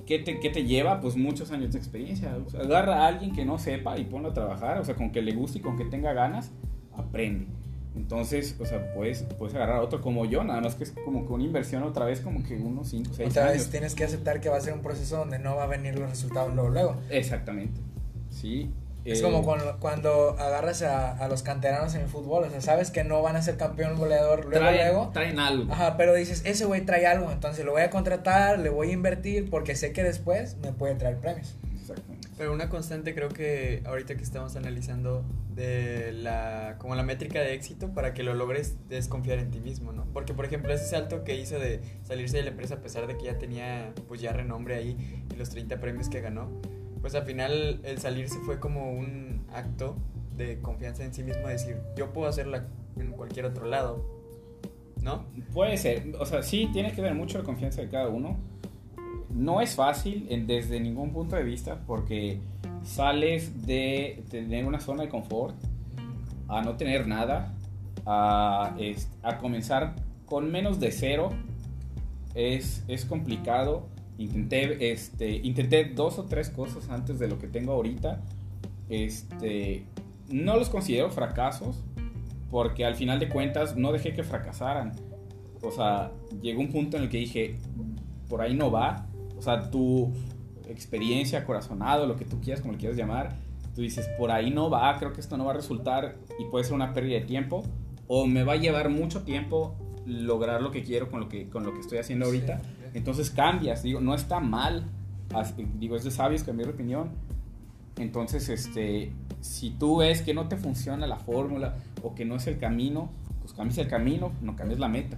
[0.06, 1.00] ¿qué te, qué te lleva?
[1.00, 2.38] Pues muchos años de experiencia.
[2.46, 5.12] O sea, agarra a alguien que no sepa y ponlo a trabajar, o sea, con
[5.12, 6.52] que le guste y con que tenga ganas,
[6.94, 7.48] aprende.
[7.96, 11.28] Entonces, o sea, puedes, puedes agarrar a otro como yo, nada más que es como
[11.28, 14.40] que una inversión otra vez, como que unos 5, 6 Otra vez tienes que aceptar
[14.40, 16.70] que va a ser un proceso donde no va a venir los resultados luego.
[16.70, 16.96] luego.
[17.10, 17.82] Exactamente.
[18.30, 18.72] Sí.
[19.04, 22.44] Es eh, como cuando, cuando agarras a, a los canteranos en el fútbol.
[22.44, 25.10] O sea, sabes que no van a ser campeón goleador luego, traen, luego.
[25.14, 25.74] traen algo.
[25.74, 28.94] Ajá, pero dices, ese güey trae algo, entonces lo voy a contratar, le voy a
[28.94, 31.56] invertir porque sé que después me puede traer premios.
[31.80, 32.28] Exactamente.
[32.38, 37.54] Pero una constante creo que ahorita que estamos analizando de la como la métrica de
[37.54, 40.06] éxito para que lo logres es confiar en ti mismo, ¿no?
[40.14, 43.18] Porque por ejemplo ese salto que hizo de salirse de la empresa a pesar de
[43.18, 46.50] que ya tenía pues ya renombre ahí y los 30 premios que ganó,
[47.02, 49.96] pues al final el salirse fue como un acto
[50.38, 54.06] de confianza en sí mismo, decir yo puedo hacerla en cualquier otro lado,
[55.02, 55.26] ¿no?
[55.54, 58.38] Puede ser, o sea, sí, tiene que ver mucho la confianza de cada uno.
[59.30, 62.40] No es fácil desde ningún punto de vista porque
[62.84, 65.56] sales de tener una zona de confort
[66.48, 67.54] a no tener nada,
[68.06, 68.76] a,
[69.24, 71.30] a comenzar con menos de cero.
[72.36, 73.88] Es, es complicado.
[74.18, 78.22] Intenté, este, intenté dos o tres cosas antes de lo que tengo ahorita.
[78.90, 79.86] Este,
[80.30, 81.78] no los considero fracasos
[82.52, 84.92] porque al final de cuentas no dejé que fracasaran.
[85.62, 87.58] O sea, llegó un punto en el que dije,
[88.28, 89.08] por ahí no va.
[89.38, 90.12] O sea, tu
[90.68, 93.36] experiencia, corazonado, lo que tú quieras, como le quieras llamar,
[93.74, 96.66] tú dices, por ahí no va, creo que esto no va a resultar y puede
[96.66, 97.64] ser una pérdida de tiempo.
[98.08, 101.64] O me va a llevar mucho tiempo lograr lo que quiero con lo que, con
[101.64, 102.60] lo que estoy haciendo ahorita.
[102.60, 102.81] Sí.
[102.94, 104.86] Entonces cambias, digo, no está mal.
[105.80, 107.10] Digo, es de sabios cambiar de opinión.
[107.98, 112.48] Entonces, este, si tú ves que no te funciona la fórmula o que no es
[112.48, 113.10] el camino,
[113.42, 115.18] pues cambias el camino, no cambias la meta.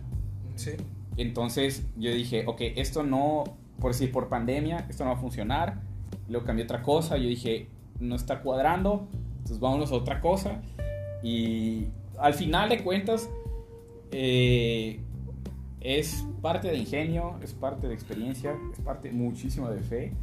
[0.55, 0.71] Sí.
[1.17, 3.43] Entonces yo dije, ok, esto no,
[3.79, 5.81] por decir, por pandemia, esto no va a funcionar.
[6.29, 7.67] Luego cambié otra cosa, yo dije,
[7.99, 9.07] no está cuadrando,
[9.37, 10.61] entonces vámonos a otra cosa.
[11.21, 13.29] Y al final de cuentas,
[14.11, 14.99] eh,
[15.83, 20.13] es parte de ingenio, es parte de experiencia, es parte muchísimo de fe.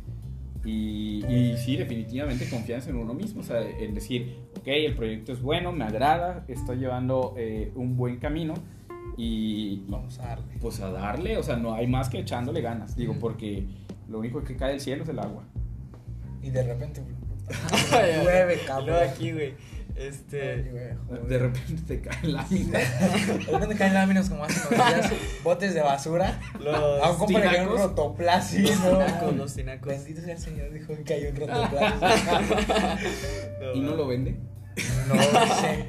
[0.64, 5.32] Y, y sí, definitivamente confianza en uno mismo, o sea, en decir, ok, el proyecto
[5.32, 8.54] es bueno, me agrada, estoy llevando eh, un buen camino
[9.16, 10.56] y Vamos a darle.
[10.60, 13.66] pues a darle, o sea, no hay más que echándole ganas, digo, porque
[14.08, 15.44] lo único que cae del cielo es el agua.
[16.42, 17.02] Y de repente
[18.22, 18.96] llueve, cabrón.
[19.02, 19.54] aquí, güey,
[20.08, 20.96] este...
[21.28, 23.00] De repente te caen láminas.
[23.00, 25.12] De repente caen láminas como hace unos días,
[25.44, 26.40] botes de basura.
[26.58, 28.54] Los A un compa le cayó un rotoplas.
[28.54, 28.90] Los ¿no?
[28.90, 29.88] tinacos, los tinacos.
[29.88, 31.94] Bendito sea el Señor, dijo que cayó un rotoplas.
[33.74, 34.36] y no lo vende.
[35.08, 35.14] No
[35.60, 35.86] sé.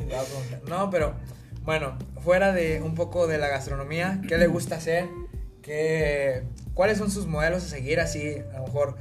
[0.67, 1.15] No, pero
[1.63, 5.08] bueno, fuera de un poco de la gastronomía, ¿qué le gusta hacer?
[5.62, 6.43] ¿Qué,
[6.74, 8.00] ¿Cuáles son sus modelos a seguir?
[8.00, 8.97] Así, a lo mejor,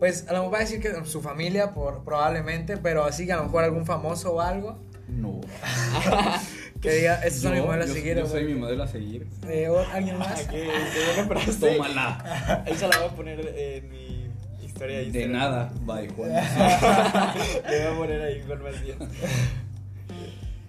[0.00, 3.36] pues a lo mejor va a decir que su familia, por, probablemente, pero así, a
[3.36, 5.40] lo mejor algún famoso o algo, No.
[6.80, 8.16] que diga, estos son mis Yo- modelos a seguir.
[8.16, 9.26] Yo soy mi modelo a seguir.
[9.48, 10.46] Eh, o alguien más.
[10.46, 10.68] Ah, que, que
[11.10, 11.76] me compraste.
[11.76, 12.64] Tómala.
[12.66, 14.26] Esa la voy a poner en mi
[14.64, 15.32] historia de De Instagram.
[15.32, 15.72] nada.
[15.82, 16.30] Bye, Juan.
[17.70, 18.96] Le voy a poner ahí Juan más bien.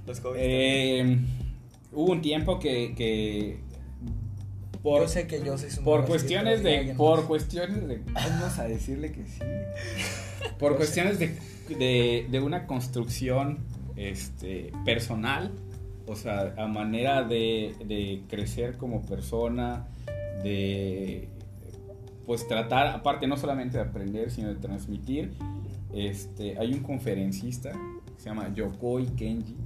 [0.05, 0.45] Los jóvenes.
[0.45, 1.17] Eh,
[1.93, 3.59] hubo un tiempo que, que
[4.83, 8.63] por, yo sé que yo soy su por cuestiones de por cuestiones de vamos a
[8.63, 9.39] decirle que sí
[10.59, 11.37] por cuestiones de,
[11.69, 13.59] de, de una construcción
[13.95, 15.51] este personal
[16.07, 19.87] o sea a manera de, de crecer como persona
[20.43, 21.29] de
[22.25, 25.33] pues tratar aparte no solamente de aprender sino de transmitir
[25.93, 27.71] este hay un conferencista
[28.17, 29.57] se llama Yokoi Kenji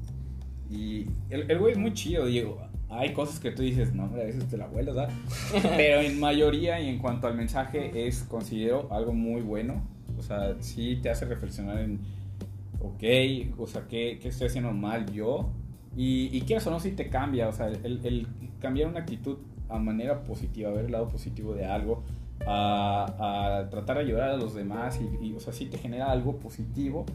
[0.70, 2.60] y el, el güey es muy chido, Diego.
[2.90, 5.14] Hay cosas que tú dices, no, hombre, a veces te la vuelas, ¿verdad?
[5.76, 9.84] Pero en mayoría y en cuanto al mensaje es, considero, algo muy bueno.
[10.18, 12.00] O sea, sí te hace reflexionar en,
[12.80, 15.50] ok, o sea, ¿qué, qué estoy haciendo mal yo?
[15.98, 17.50] Y, y quieras o no, sí te cambia.
[17.50, 18.28] O sea, el, el
[18.60, 22.04] cambiar una actitud a manera positiva, ver el lado positivo de algo,
[22.46, 26.12] a, a tratar de ayudar a los demás y, y, o sea, sí te genera
[26.12, 27.06] algo positivo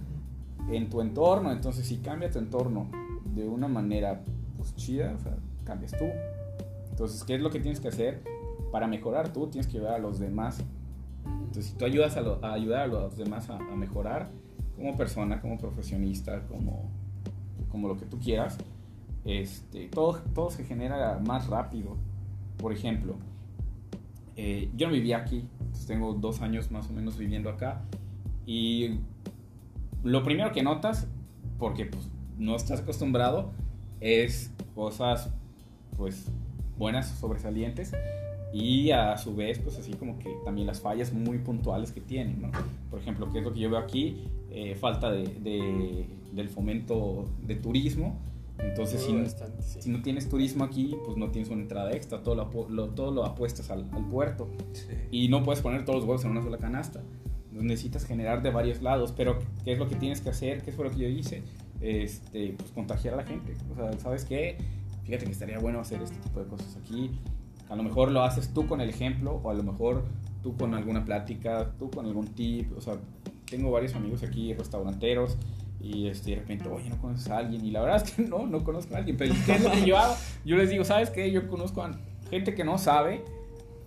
[0.70, 1.52] en tu entorno.
[1.52, 2.88] Entonces, si cambia tu entorno
[3.34, 4.22] de una manera
[4.56, 5.36] pues chida, o sea,
[5.70, 6.04] cambias tú.
[6.90, 8.22] Entonces, ¿qué es lo que tienes que hacer?
[8.72, 10.62] Para mejorar tú tienes que ayudar a los demás.
[11.24, 14.28] Entonces, si tú ayudas a, lo- a ayudar a los demás a, a mejorar
[14.76, 16.90] como persona, como profesionista, como,
[17.70, 18.58] como lo que tú quieras,
[19.24, 21.96] este, todo, todo se genera más rápido.
[22.58, 23.14] Por ejemplo,
[24.36, 27.82] eh, yo no vivía aquí, entonces tengo dos años más o menos viviendo acá.
[28.46, 28.98] Y
[30.02, 31.06] lo primero que notas,
[31.58, 33.50] porque pues, no estás acostumbrado,
[34.00, 35.30] es cosas
[36.00, 36.24] pues
[36.78, 37.92] buenas, sobresalientes.
[38.54, 42.40] Y a su vez, pues así como que también las fallas muy puntuales que tienen,
[42.42, 42.50] ¿no?
[42.90, 44.24] Por ejemplo, ¿qué es lo que yo veo aquí?
[44.50, 48.18] Eh, falta de, de- del fomento de turismo.
[48.58, 49.82] Entonces, si, bastante, sí.
[49.82, 53.10] si no tienes turismo aquí, pues no tienes una entrada extra, todo lo, lo- todo
[53.12, 54.86] lo apuestas al, al puerto Sí.
[55.12, 57.00] y no puedes poner todos los huevos en una sola canasta.
[57.50, 60.62] Entonces necesitas generar de varios lados, pero ¿qué es lo que tienes que hacer?
[60.62, 61.42] ¿Qué fue lo que yo hice?
[61.80, 63.54] Este, pues contagiar a la gente.
[63.72, 64.56] O sea, ¿sabes qué?
[65.10, 67.10] Fíjate que estaría bueno hacer este tipo de cosas aquí.
[67.68, 70.04] A lo mejor lo haces tú con el ejemplo, o a lo mejor
[70.40, 72.70] tú con alguna plática, tú con algún tip.
[72.78, 72.94] O sea,
[73.44, 75.36] tengo varios amigos aquí, restauranteros,
[75.80, 77.64] y este, de repente, oye, no conoces a alguien.
[77.64, 79.16] Y la verdad es que no, no conozco a alguien.
[79.16, 80.14] Pero ¿qué es lo que yo hago?
[80.44, 81.28] Yo les digo, ¿sabes qué?
[81.32, 81.90] Yo conozco a
[82.30, 83.24] gente que no sabe,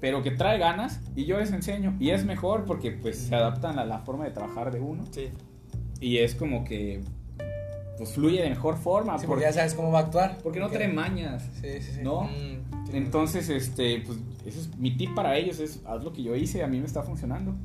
[0.01, 1.95] pero que trae ganas, y yo les enseño.
[2.01, 5.05] Y es mejor porque pues se adaptan a la forma de trabajar de uno.
[5.09, 5.29] Sí.
[6.01, 7.01] Y es como que
[7.97, 9.13] pues fluye de mejor forma.
[9.17, 10.37] Sí, porque porque, ya sabes cómo va a actuar.
[10.43, 11.43] porque no trae mañas.
[11.61, 12.01] Sí, sí, sí.
[12.01, 12.23] ¿No?
[12.23, 12.95] Mm.
[12.95, 16.63] Entonces, este, pues, ese es mi tip para ellos, es haz lo que yo hice,
[16.63, 17.55] a mí me está funcionando.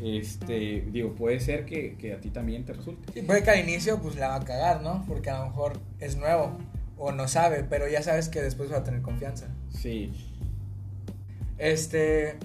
[0.00, 3.12] Este, digo, puede ser que, que a ti también te resulte.
[3.12, 5.04] Sí, puede que al inicio pues la va a cagar, ¿no?
[5.06, 6.58] Porque a lo mejor es nuevo
[6.98, 9.48] o no sabe, pero ya sabes que después va a tener confianza.
[9.70, 10.12] Sí.
[11.56, 12.36] Este.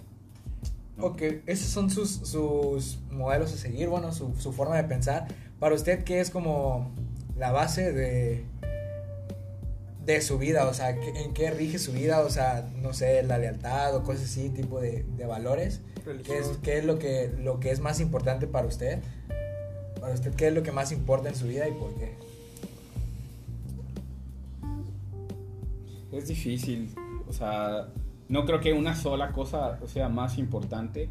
[0.99, 5.27] Ok, esos son sus, sus modelos a seguir, bueno, su, su forma de pensar.
[5.59, 6.91] Para usted, ¿qué es como
[7.37, 8.43] la base de,
[10.05, 10.67] de su vida?
[10.67, 12.21] O sea, ¿qué- ¿en qué rige su vida?
[12.21, 15.81] O sea, no sé, la lealtad o cosas así, tipo de, de valores.
[16.23, 18.99] ¿Qué es, qué es lo, que, lo que es más importante para usted?
[19.99, 22.15] Para usted, ¿qué es lo que más importa en su vida y por qué?
[26.11, 26.93] Es difícil,
[27.27, 27.89] o sea,
[28.29, 31.09] no creo que una sola cosa sea más importante.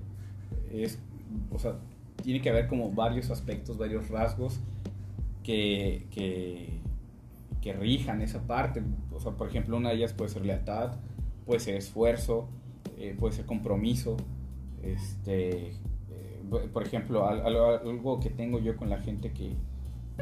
[0.72, 0.98] Es,
[1.52, 1.74] o sea,
[2.22, 4.58] tiene que haber como varios aspectos, varios rasgos
[5.46, 6.80] que, que,
[7.62, 8.82] que rijan esa parte.
[9.12, 10.96] O sea, por ejemplo, una de ellas puede ser lealtad,
[11.46, 12.48] puede ser esfuerzo,
[12.98, 14.16] eh, puede ser compromiso.
[14.82, 17.56] Este, eh, por ejemplo, al- al-
[17.86, 19.52] algo que tengo yo con la gente que,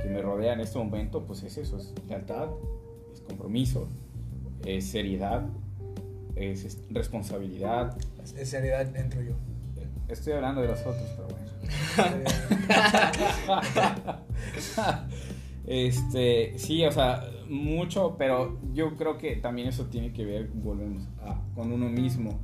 [0.02, 2.48] que me rodea en este momento, pues es eso, es lealtad,
[3.12, 3.88] es compromiso,
[4.66, 5.46] es seriedad,
[6.36, 7.96] es, es responsabilidad.
[8.22, 9.34] Es, es seriedad entro yo.
[10.08, 11.43] Estoy hablando de los otros, pero bueno.
[15.66, 21.08] este, sí, o sea, mucho, pero yo creo que también eso tiene que ver, volvemos
[21.22, 22.38] a, con uno mismo.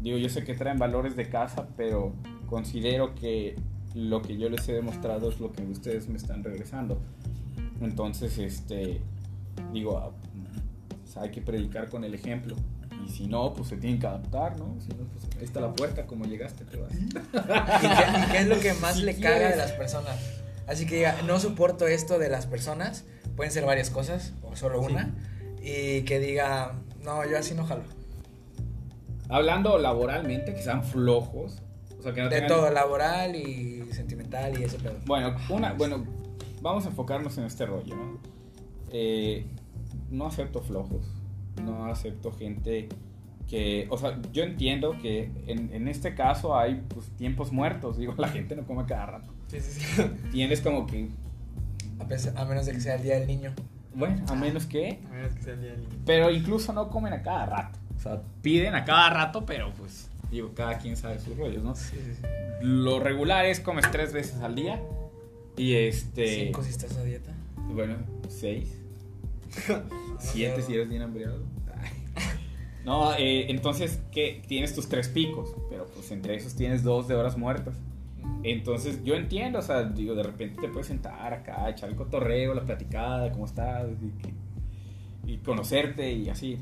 [0.00, 2.14] Digo, yo sé que traen valores de casa, pero
[2.46, 3.56] considero que
[3.94, 7.00] lo que yo les he demostrado es lo que ustedes me están regresando.
[7.80, 9.00] Entonces, este,
[9.72, 10.12] digo, ah,
[11.20, 12.54] hay que predicar con el ejemplo.
[13.08, 14.76] Y si no, pues se tienen que adaptar, ¿no?
[14.80, 16.92] Si no, pues ahí está la puerta, como llegaste, te vas.
[16.94, 20.16] ¿Y qué, y qué es lo que más Si le caga de las personas?
[20.66, 23.04] Así que diga, no soporto esto de las personas.
[23.36, 24.92] Pueden ser varias cosas o solo Sí.
[24.92, 25.14] una.
[25.62, 27.84] Y que diga, no, yo así no jalo.
[29.28, 31.62] Hablando laboralmente, que sean flojos.
[31.98, 34.94] O sea, que no De tengan- todo, laboral y sentimental y ese pedo.
[35.06, 36.04] Bueno, una, bueno,
[36.62, 38.18] vamos a enfocarnos en este rollo, ¿no?
[38.92, 39.46] Eh,
[40.10, 41.06] no acepto flojos.
[41.64, 42.88] No acepto gente
[43.48, 43.86] que.
[43.90, 47.96] O sea, yo entiendo que en, en este caso hay pues, tiempos muertos.
[47.98, 49.32] Digo, la gente no come cada rato.
[49.48, 50.02] Sí, sí, sí.
[50.32, 51.08] Tienes como que.
[52.00, 53.52] A, pesar- a menos de que sea el día del niño.
[53.94, 55.00] Bueno, a menos que.
[55.10, 55.96] A menos que sea el día del niño.
[56.06, 57.78] Pero incluso no comen a cada rato.
[57.96, 60.08] O sea, piden a cada rato, pero pues.
[60.30, 61.74] Digo, cada quien sabe sus rollos, ¿no?
[61.74, 62.22] Sí, sí, sí.
[62.60, 64.80] Lo regular es comes tres veces al día.
[65.56, 66.44] Y este.
[66.46, 67.32] Cinco si estás a dieta.
[67.72, 67.96] Bueno,
[68.28, 68.78] seis.
[70.18, 71.42] Siete si eres bien hambriado.
[72.84, 74.42] No, eh, entonces, ¿qué?
[74.46, 77.74] Tienes tus tres picos, pero pues entre esos tienes dos de horas muertas.
[78.42, 82.54] Entonces, yo entiendo, o sea, digo, de repente te puedes sentar acá, echar el cotorreo,
[82.54, 83.86] la platicada, cómo estás,
[85.26, 86.58] y, y conocerte y así.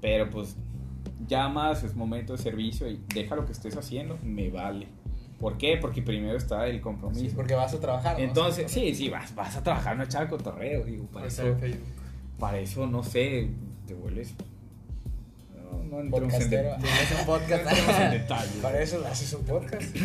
[0.00, 0.56] Pero pues,
[1.28, 4.88] llamas, es momento de servicio y deja lo que estés haciendo, me vale.
[5.38, 5.78] ¿Por qué?
[5.80, 7.20] Porque primero está el compromiso.
[7.20, 8.18] Sí, porque vas a trabajar.
[8.18, 8.24] ¿no?
[8.24, 11.56] Entonces, sí, sí, vas, vas a trabajar, no echar cotorreo, digo, para eso.
[12.40, 13.48] Para eso, no sé,
[13.86, 14.34] te vuelves...
[15.54, 16.70] No, no entremos en, Podcastero.
[16.70, 17.64] de- Tienes un podcast.
[17.64, 17.70] no
[18.04, 18.62] en.
[18.62, 19.96] Para eso haces un podcast.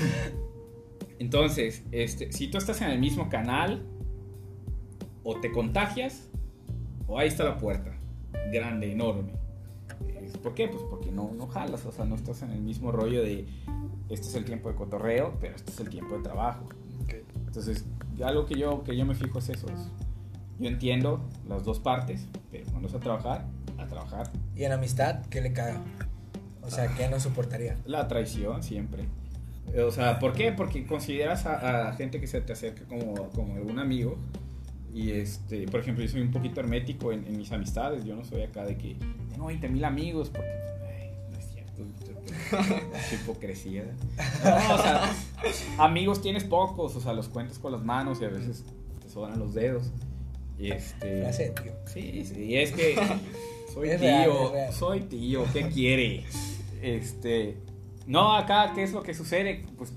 [1.17, 3.83] Entonces, este, si tú estás en el mismo canal,
[5.23, 6.27] o te contagias,
[7.07, 7.91] o ahí está la puerta.
[8.51, 9.31] grande, enorme.
[10.07, 10.67] Eh, ¿Por qué?
[10.67, 13.47] Pues porque no, no jalas, o sea, no estás en el mismo rollo de
[14.09, 16.67] este es el tiempo de cotorreo, pero este es el tiempo de trabajo.
[17.47, 17.86] Entonces,
[18.23, 19.67] algo que yo, que yo me fijo es eso.
[19.67, 20.04] es-
[20.59, 23.45] yo entiendo las dos partes, pero cuando vas a trabajar,
[23.77, 24.31] a trabajar.
[24.55, 25.81] Y en amistad, ¿qué le caga?
[26.61, 27.77] O sea, ¿qué no soportaría?
[27.85, 29.05] La traición siempre.
[29.85, 30.51] O sea, ¿por qué?
[30.51, 34.17] Porque consideras a, a gente que se te acerca como, como algún amigo.
[34.93, 38.05] Y este, por ejemplo, yo soy un poquito hermético en, en mis amistades.
[38.05, 38.95] Yo no soy acá de que
[39.29, 40.49] tengo 20 mil amigos porque
[40.87, 41.83] ay, no es cierto.
[42.95, 43.83] Es hipocresía.
[44.43, 45.13] No, o sea,
[45.77, 48.63] amigos tienes pocos, o sea, los cuentas con las manos y a veces
[49.01, 49.91] te sobran los dedos.
[50.57, 51.21] Y este.
[51.21, 51.71] Frase, tío.
[51.85, 52.95] Sí, sí, es que
[53.73, 54.73] soy Es tío, real, es real.
[54.73, 56.23] soy tío, ¿qué quiere?
[56.81, 57.57] Este,
[58.07, 59.65] no, acá, ¿qué es lo que sucede?
[59.77, 59.93] Pues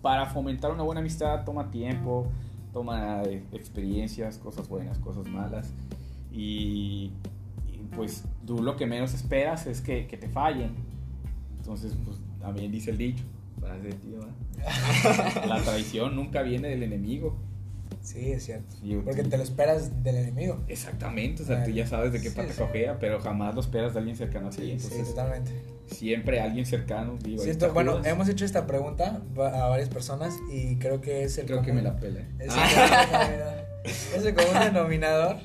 [0.00, 2.26] para fomentar una buena amistad toma tiempo,
[2.72, 5.72] toma experiencias, cosas buenas, cosas malas.
[6.32, 7.12] Y,
[7.68, 10.74] y, pues tú lo que menos esperas es que, que te fallen.
[11.58, 13.22] Entonces, pues también dice el dicho,
[13.60, 15.46] frase de tío, ¿verdad?
[15.46, 17.36] la traición nunca viene del enemigo.
[18.02, 18.74] Sí, es cierto.
[18.80, 19.28] Sí, Porque sí.
[19.30, 20.58] te lo esperas del enemigo.
[20.68, 22.58] Exactamente, o sea, tú ya sabes de qué sí, pata sí.
[22.58, 24.62] cojea, pero jamás lo esperas de alguien cercano así.
[24.62, 25.52] Sí, Entonces, totalmente.
[25.86, 28.06] siempre alguien cercano, digo, Cierto, está bueno, Judas.
[28.08, 31.82] hemos hecho esta pregunta a varias personas y creo que es el Creo que me
[31.82, 32.20] la pela.
[32.20, 32.26] ¿eh?
[32.40, 35.36] Es denominador, es el común denominador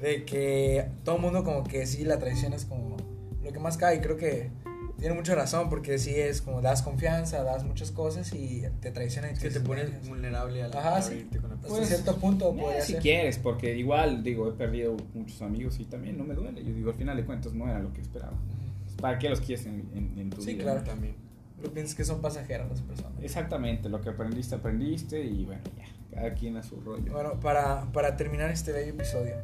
[0.00, 2.96] de que todo el mundo como que sí, la traición es como
[3.42, 4.50] lo que más cae y creo que
[4.98, 9.38] tiene mucha razón porque sí es como das confianza, das muchas cosas y te Es
[9.38, 10.08] que te pones "Vergas".
[10.08, 11.26] vulnerable a la Ajá, sí.
[11.40, 11.84] con la persona.
[11.86, 13.02] cierto punto Eh, podría si ser.
[13.02, 16.64] quieres, porque igual, digo, he perdido muchos amigos y también no me duele.
[16.64, 18.32] Yo digo, al final de cuentas no era lo que esperaba.
[19.00, 20.62] ¿Para qué los quieres en, en- en tu Sí, vida?
[20.64, 20.80] claro.
[20.80, 20.86] no?
[20.86, 21.14] También.
[21.62, 23.12] Lo piensas que son pasajeras las personas.
[23.22, 27.10] Exactamente, lo que aprendiste, aprendiste y bueno, ya, cada quien a su rollo.
[27.12, 29.34] Bueno, para, para terminar este bello episodio,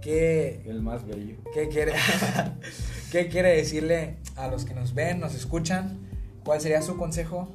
[0.00, 1.36] ¿qué, El más bello.
[1.52, 1.92] ¿Qué quiere,
[3.12, 5.98] ¿Qué quiere decirle a los que nos ven, nos escuchan?
[6.44, 7.52] ¿Cuál sería su consejo?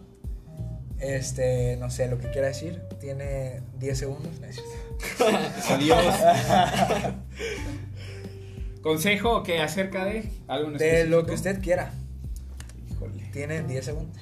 [0.99, 2.81] Este, no sé, lo que quiera decir.
[2.99, 4.31] Tiene 10 segundos.
[5.69, 6.15] Adiós.
[8.81, 11.91] Consejo que acerca de algo en De lo que usted quiera.
[12.91, 13.29] Híjole.
[13.33, 14.21] Tiene 10 segundos.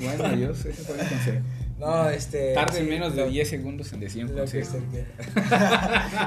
[0.00, 1.40] Bueno, adiós, ese fue mi consejo.
[1.78, 2.54] No, este.
[2.54, 4.78] Tarde sí, menos de lo- 10 segundos en decir un consejo.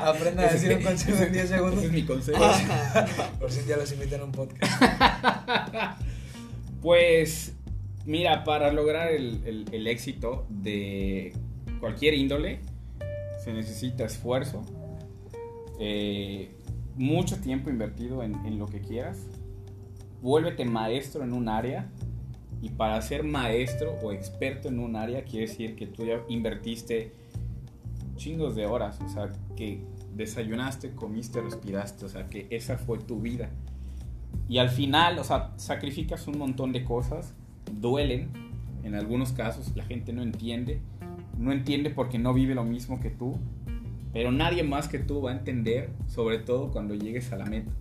[0.06, 1.78] Aprenda a decir un consejo en 10 segundos.
[1.80, 2.40] Ese es mi consejo.
[3.40, 4.72] Por si ya los invitan a un podcast.
[6.82, 7.54] Pues,
[8.06, 11.34] mira, para lograr el, el- el éxito de
[11.80, 12.60] cualquier índole,
[13.44, 14.64] se necesita esfuerzo,
[15.80, 16.50] eh,
[16.96, 19.18] mucho tiempo invertido en, en lo que quieras.
[20.22, 21.88] Vuélvete maestro en un área.
[22.62, 27.12] Y para ser maestro o experto en un área, quiere decir que tú ya invertiste
[28.16, 29.00] chingos de horas.
[29.04, 29.82] O sea, que
[30.16, 32.06] desayunaste, comiste, respiraste.
[32.06, 33.50] O sea, que esa fue tu vida.
[34.48, 37.34] Y al final, o sea, sacrificas un montón de cosas,
[37.80, 38.30] duelen,
[38.84, 40.82] en algunos casos la gente no entiende,
[41.38, 43.38] no entiende porque no vive lo mismo que tú,
[44.14, 47.72] pero nadie más que tú va a entender, sobre todo cuando llegues a la meta.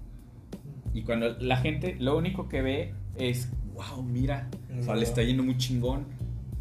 [0.94, 3.50] Y cuando la gente lo único que ve es,
[3.94, 6.04] wow, mira, o sea, le está yendo muy chingón,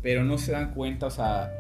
[0.02, 1.52] pero no se dan cuenta, o sea,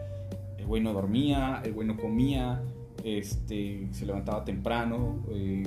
[0.57, 2.61] el güey no dormía, el güey no comía,
[3.03, 5.63] este, se levantaba temprano, eh,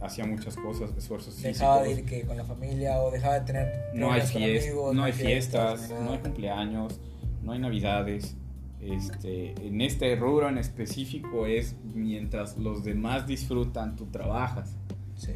[0.00, 2.12] hacía muchas cosas, esfuerzos Dejaba de físicos.
[2.12, 3.72] ir que con la familia o dejaba de tener.
[3.94, 7.00] No hay, reuniones con fies- amigos, no hay fiestas, ni no hay cumpleaños,
[7.42, 8.36] no hay navidades.
[8.80, 14.76] Este, en este rubro en específico es mientras los demás disfrutan, tú trabajas.
[15.16, 15.32] Sí.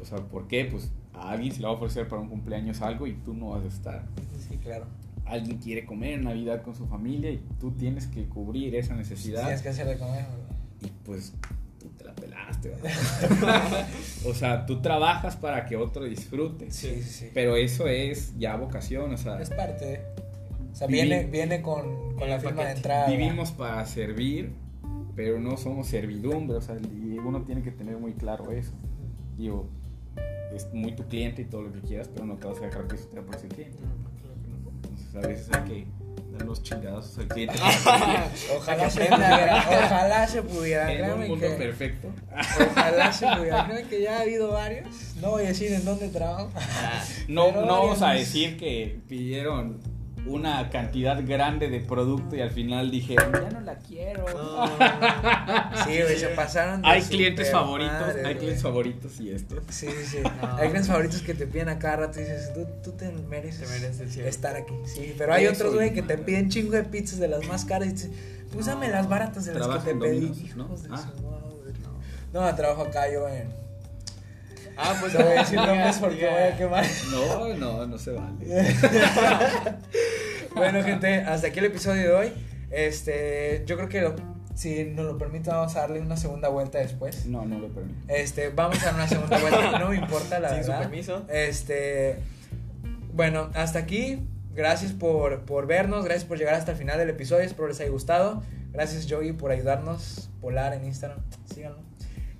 [0.00, 0.64] O sea, ¿por qué?
[0.66, 3.50] Pues a alguien se le va a ofrecer para un cumpleaños algo y tú no
[3.50, 4.04] vas a estar.
[4.48, 4.86] Sí, claro.
[5.24, 9.42] Alguien quiere comer en Navidad con su familia y tú tienes que cubrir esa necesidad.
[9.42, 10.24] Tienes que hacer de comer.
[10.80, 11.34] Y pues
[11.78, 12.70] tú te la pelaste.
[12.70, 13.86] ¿verdad?
[14.26, 16.70] o sea, tú trabajas para que otro disfrute.
[16.70, 17.30] Sí, sí, sí.
[17.34, 20.00] Pero eso es ya vocación, o sea, Es parte de.
[20.72, 23.08] O sea, viene, viene con, con la firma de entrada.
[23.08, 24.52] vivimos para servir,
[25.16, 26.76] pero no somos servidumbre, o sea,
[27.24, 28.72] uno tiene que tener muy claro eso.
[29.36, 29.68] Digo,
[30.54, 32.86] es muy tu cliente y todo lo que quieras, pero no te vas a dejar
[32.86, 33.78] pisotear por ese cliente.
[34.74, 35.86] Entonces, a veces hay que
[36.32, 37.54] dar los chingados al cliente.
[38.56, 39.66] Ojalá se pudiera.
[39.68, 40.92] Ojalá se pudiera.
[40.92, 42.08] en un mundo que, perfecto.
[42.70, 43.66] ojalá se pudiera.
[43.66, 44.86] Créeme que ya ha habido varios.
[45.20, 46.50] No voy a decir en dónde trabajo.
[47.28, 49.80] No, no vamos a decir que pidieron
[50.28, 54.24] una cantidad grande de producto y al final dijeron, ya no la quiero.
[55.84, 56.82] Sí, güey, se pasaron.
[56.82, 58.38] de hay clientes favoritos, madre, hay güey.
[58.38, 59.58] clientes favoritos y estos.
[59.70, 60.18] Sí, sí, sí.
[60.42, 60.48] No.
[60.56, 63.68] Hay clientes favoritos que te piden a cada rato y dices, tú, tú te mereces,
[64.14, 64.74] Te estar aquí.
[64.84, 67.88] Sí, pero hay otros, güey, que te piden chingo de pizzas de las más caras
[67.88, 68.10] y dices,
[68.52, 70.20] pues dame las baratas de las que te pedí.
[70.28, 70.64] Domino's, ¿no?
[70.66, 70.96] Hijos de Ah.
[71.16, 71.38] su madre.
[72.32, 73.48] No, trabajo acá yo en,
[74.80, 76.84] Ah, pues No voy a decir nombres porque voy a quemar.
[77.10, 78.36] No, no, no se vale.
[80.54, 82.32] Bueno, gente, hasta aquí el episodio de hoy.
[82.70, 84.16] Este, yo creo que lo-
[84.54, 87.26] si nos lo permite vamos a darle una segunda vuelta después.
[87.26, 87.98] No, no lo permito.
[88.08, 90.82] Este, vamos a dar una segunda vuelta, no me importa la Sin su verdad.
[90.88, 91.24] permiso.
[91.28, 92.18] Este,
[93.12, 94.20] bueno, hasta aquí.
[94.54, 97.90] Gracias por, por vernos, gracias por llegar hasta el final del episodio, espero les haya
[97.90, 98.42] gustado.
[98.72, 101.20] Gracias Joey por ayudarnos, Polar en Instagram,
[101.54, 101.78] síganlo.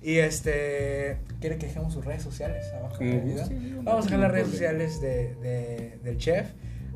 [0.01, 3.39] Y este, ¿quiere que dejemos sus redes sociales abajo del video?
[3.41, 6.47] guste, no Vamos a dejar las redes sociales de, de- del chef.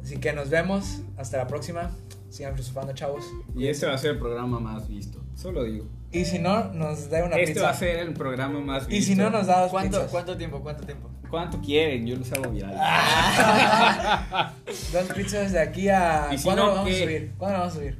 [0.02, 1.92] Así que nos vemos, hasta la próxima.
[2.30, 3.26] Sigan filosofando, chavos.
[3.56, 5.22] Y este va a ser el programa más visto.
[5.36, 5.86] Solo digo.
[6.12, 7.66] Y si no, nos da una Este pizza.
[7.66, 8.96] va a ser el programa más visto.
[8.96, 10.12] Y si no, nos da dos ¿Cuánto, pizzas.
[10.12, 10.62] ¿Cuánto tiempo?
[10.62, 11.10] ¿Cuánto tiempo?
[11.30, 12.06] ¿Cuánto quieren?
[12.08, 12.74] Yo los hago viral.
[14.94, 16.30] Dos pizzas de aquí a.
[16.32, 16.98] Y si ¿Cuándo no, lo vamos ¿qué?
[16.98, 17.32] a subir?
[17.38, 17.98] ¿Cuándo lo vamos a subir?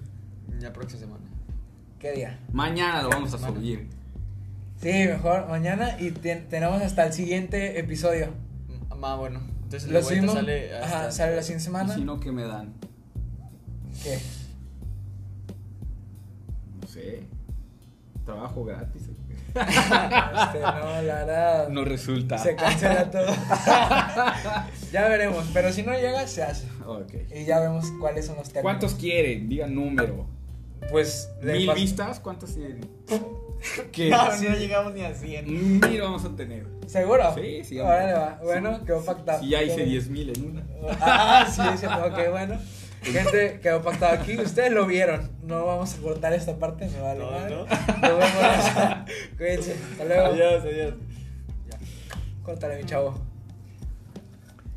[0.60, 1.24] La próxima semana.
[2.00, 2.40] ¿Qué día?
[2.52, 3.56] Mañana lo vamos a Semana.
[3.56, 3.88] subir.
[4.84, 8.28] Sí, mejor mañana y ten- tenemos hasta el siguiente episodio.
[9.02, 9.42] Ah, bueno.
[9.64, 10.34] Entonces Lo subimos.
[10.36, 10.86] sale hasta...
[11.04, 11.94] Ajá, sale la siguiente semana.
[11.96, 12.74] si no, ¿qué me dan?
[14.04, 14.18] ¿Qué?
[16.82, 17.24] No sé.
[18.26, 19.04] Trabajo gratis.
[19.54, 21.70] Este, no, la verdad.
[21.70, 22.38] No resulta.
[22.40, 23.28] Se cancela todo.
[24.92, 26.68] ya veremos, pero si no llega, se hace.
[26.88, 27.14] Ok.
[27.36, 28.64] Y ya vemos cuáles son los términos.
[28.64, 29.48] ¿Cuántos quieren?
[29.50, 30.26] Digan número.
[30.90, 31.30] Pues.
[31.42, 32.20] de ¿Mil vistas?
[32.20, 32.82] ¿Cuántos tienen?
[33.92, 34.10] ¿Qué?
[34.10, 35.80] No, no llegamos ni a 100.
[35.80, 36.66] Mil vamos a tener.
[36.88, 37.34] ¿Seguro?
[37.36, 38.20] Sí, sí, Órale, hombre.
[38.20, 38.40] va.
[38.44, 38.86] Bueno, Sí.
[38.86, 39.40] quedó pactado.
[39.40, 40.64] Si ya hice Quedó- 10 mil en una.
[41.00, 42.58] Ah, sí, sí, ok, bueno.
[43.04, 44.38] Gente, quedó pactado aquí.
[44.38, 45.30] Ustedes lo vieron.
[45.44, 47.56] No vamos a cortar esta parte, me vale No, madre.
[47.56, 47.66] no.
[47.66, 49.10] Nos vemos.
[49.38, 49.76] Cuídense.
[49.92, 50.26] Hasta luego.
[50.28, 50.94] Adiós, adiós.
[52.44, 53.20] Córtale, mi chavo.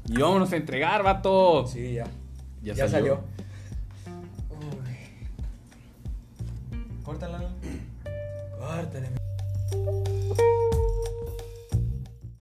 [0.09, 1.67] Y vámonos a entregar, vato.
[1.67, 2.05] Sí, ya.
[2.63, 3.17] Ya Ya, salió.
[3.17, 3.25] salió.
[4.51, 4.97] Uy,
[7.05, 7.41] Córtala.
[8.67, 9.11] Córtale.
[9.11, 9.26] mi-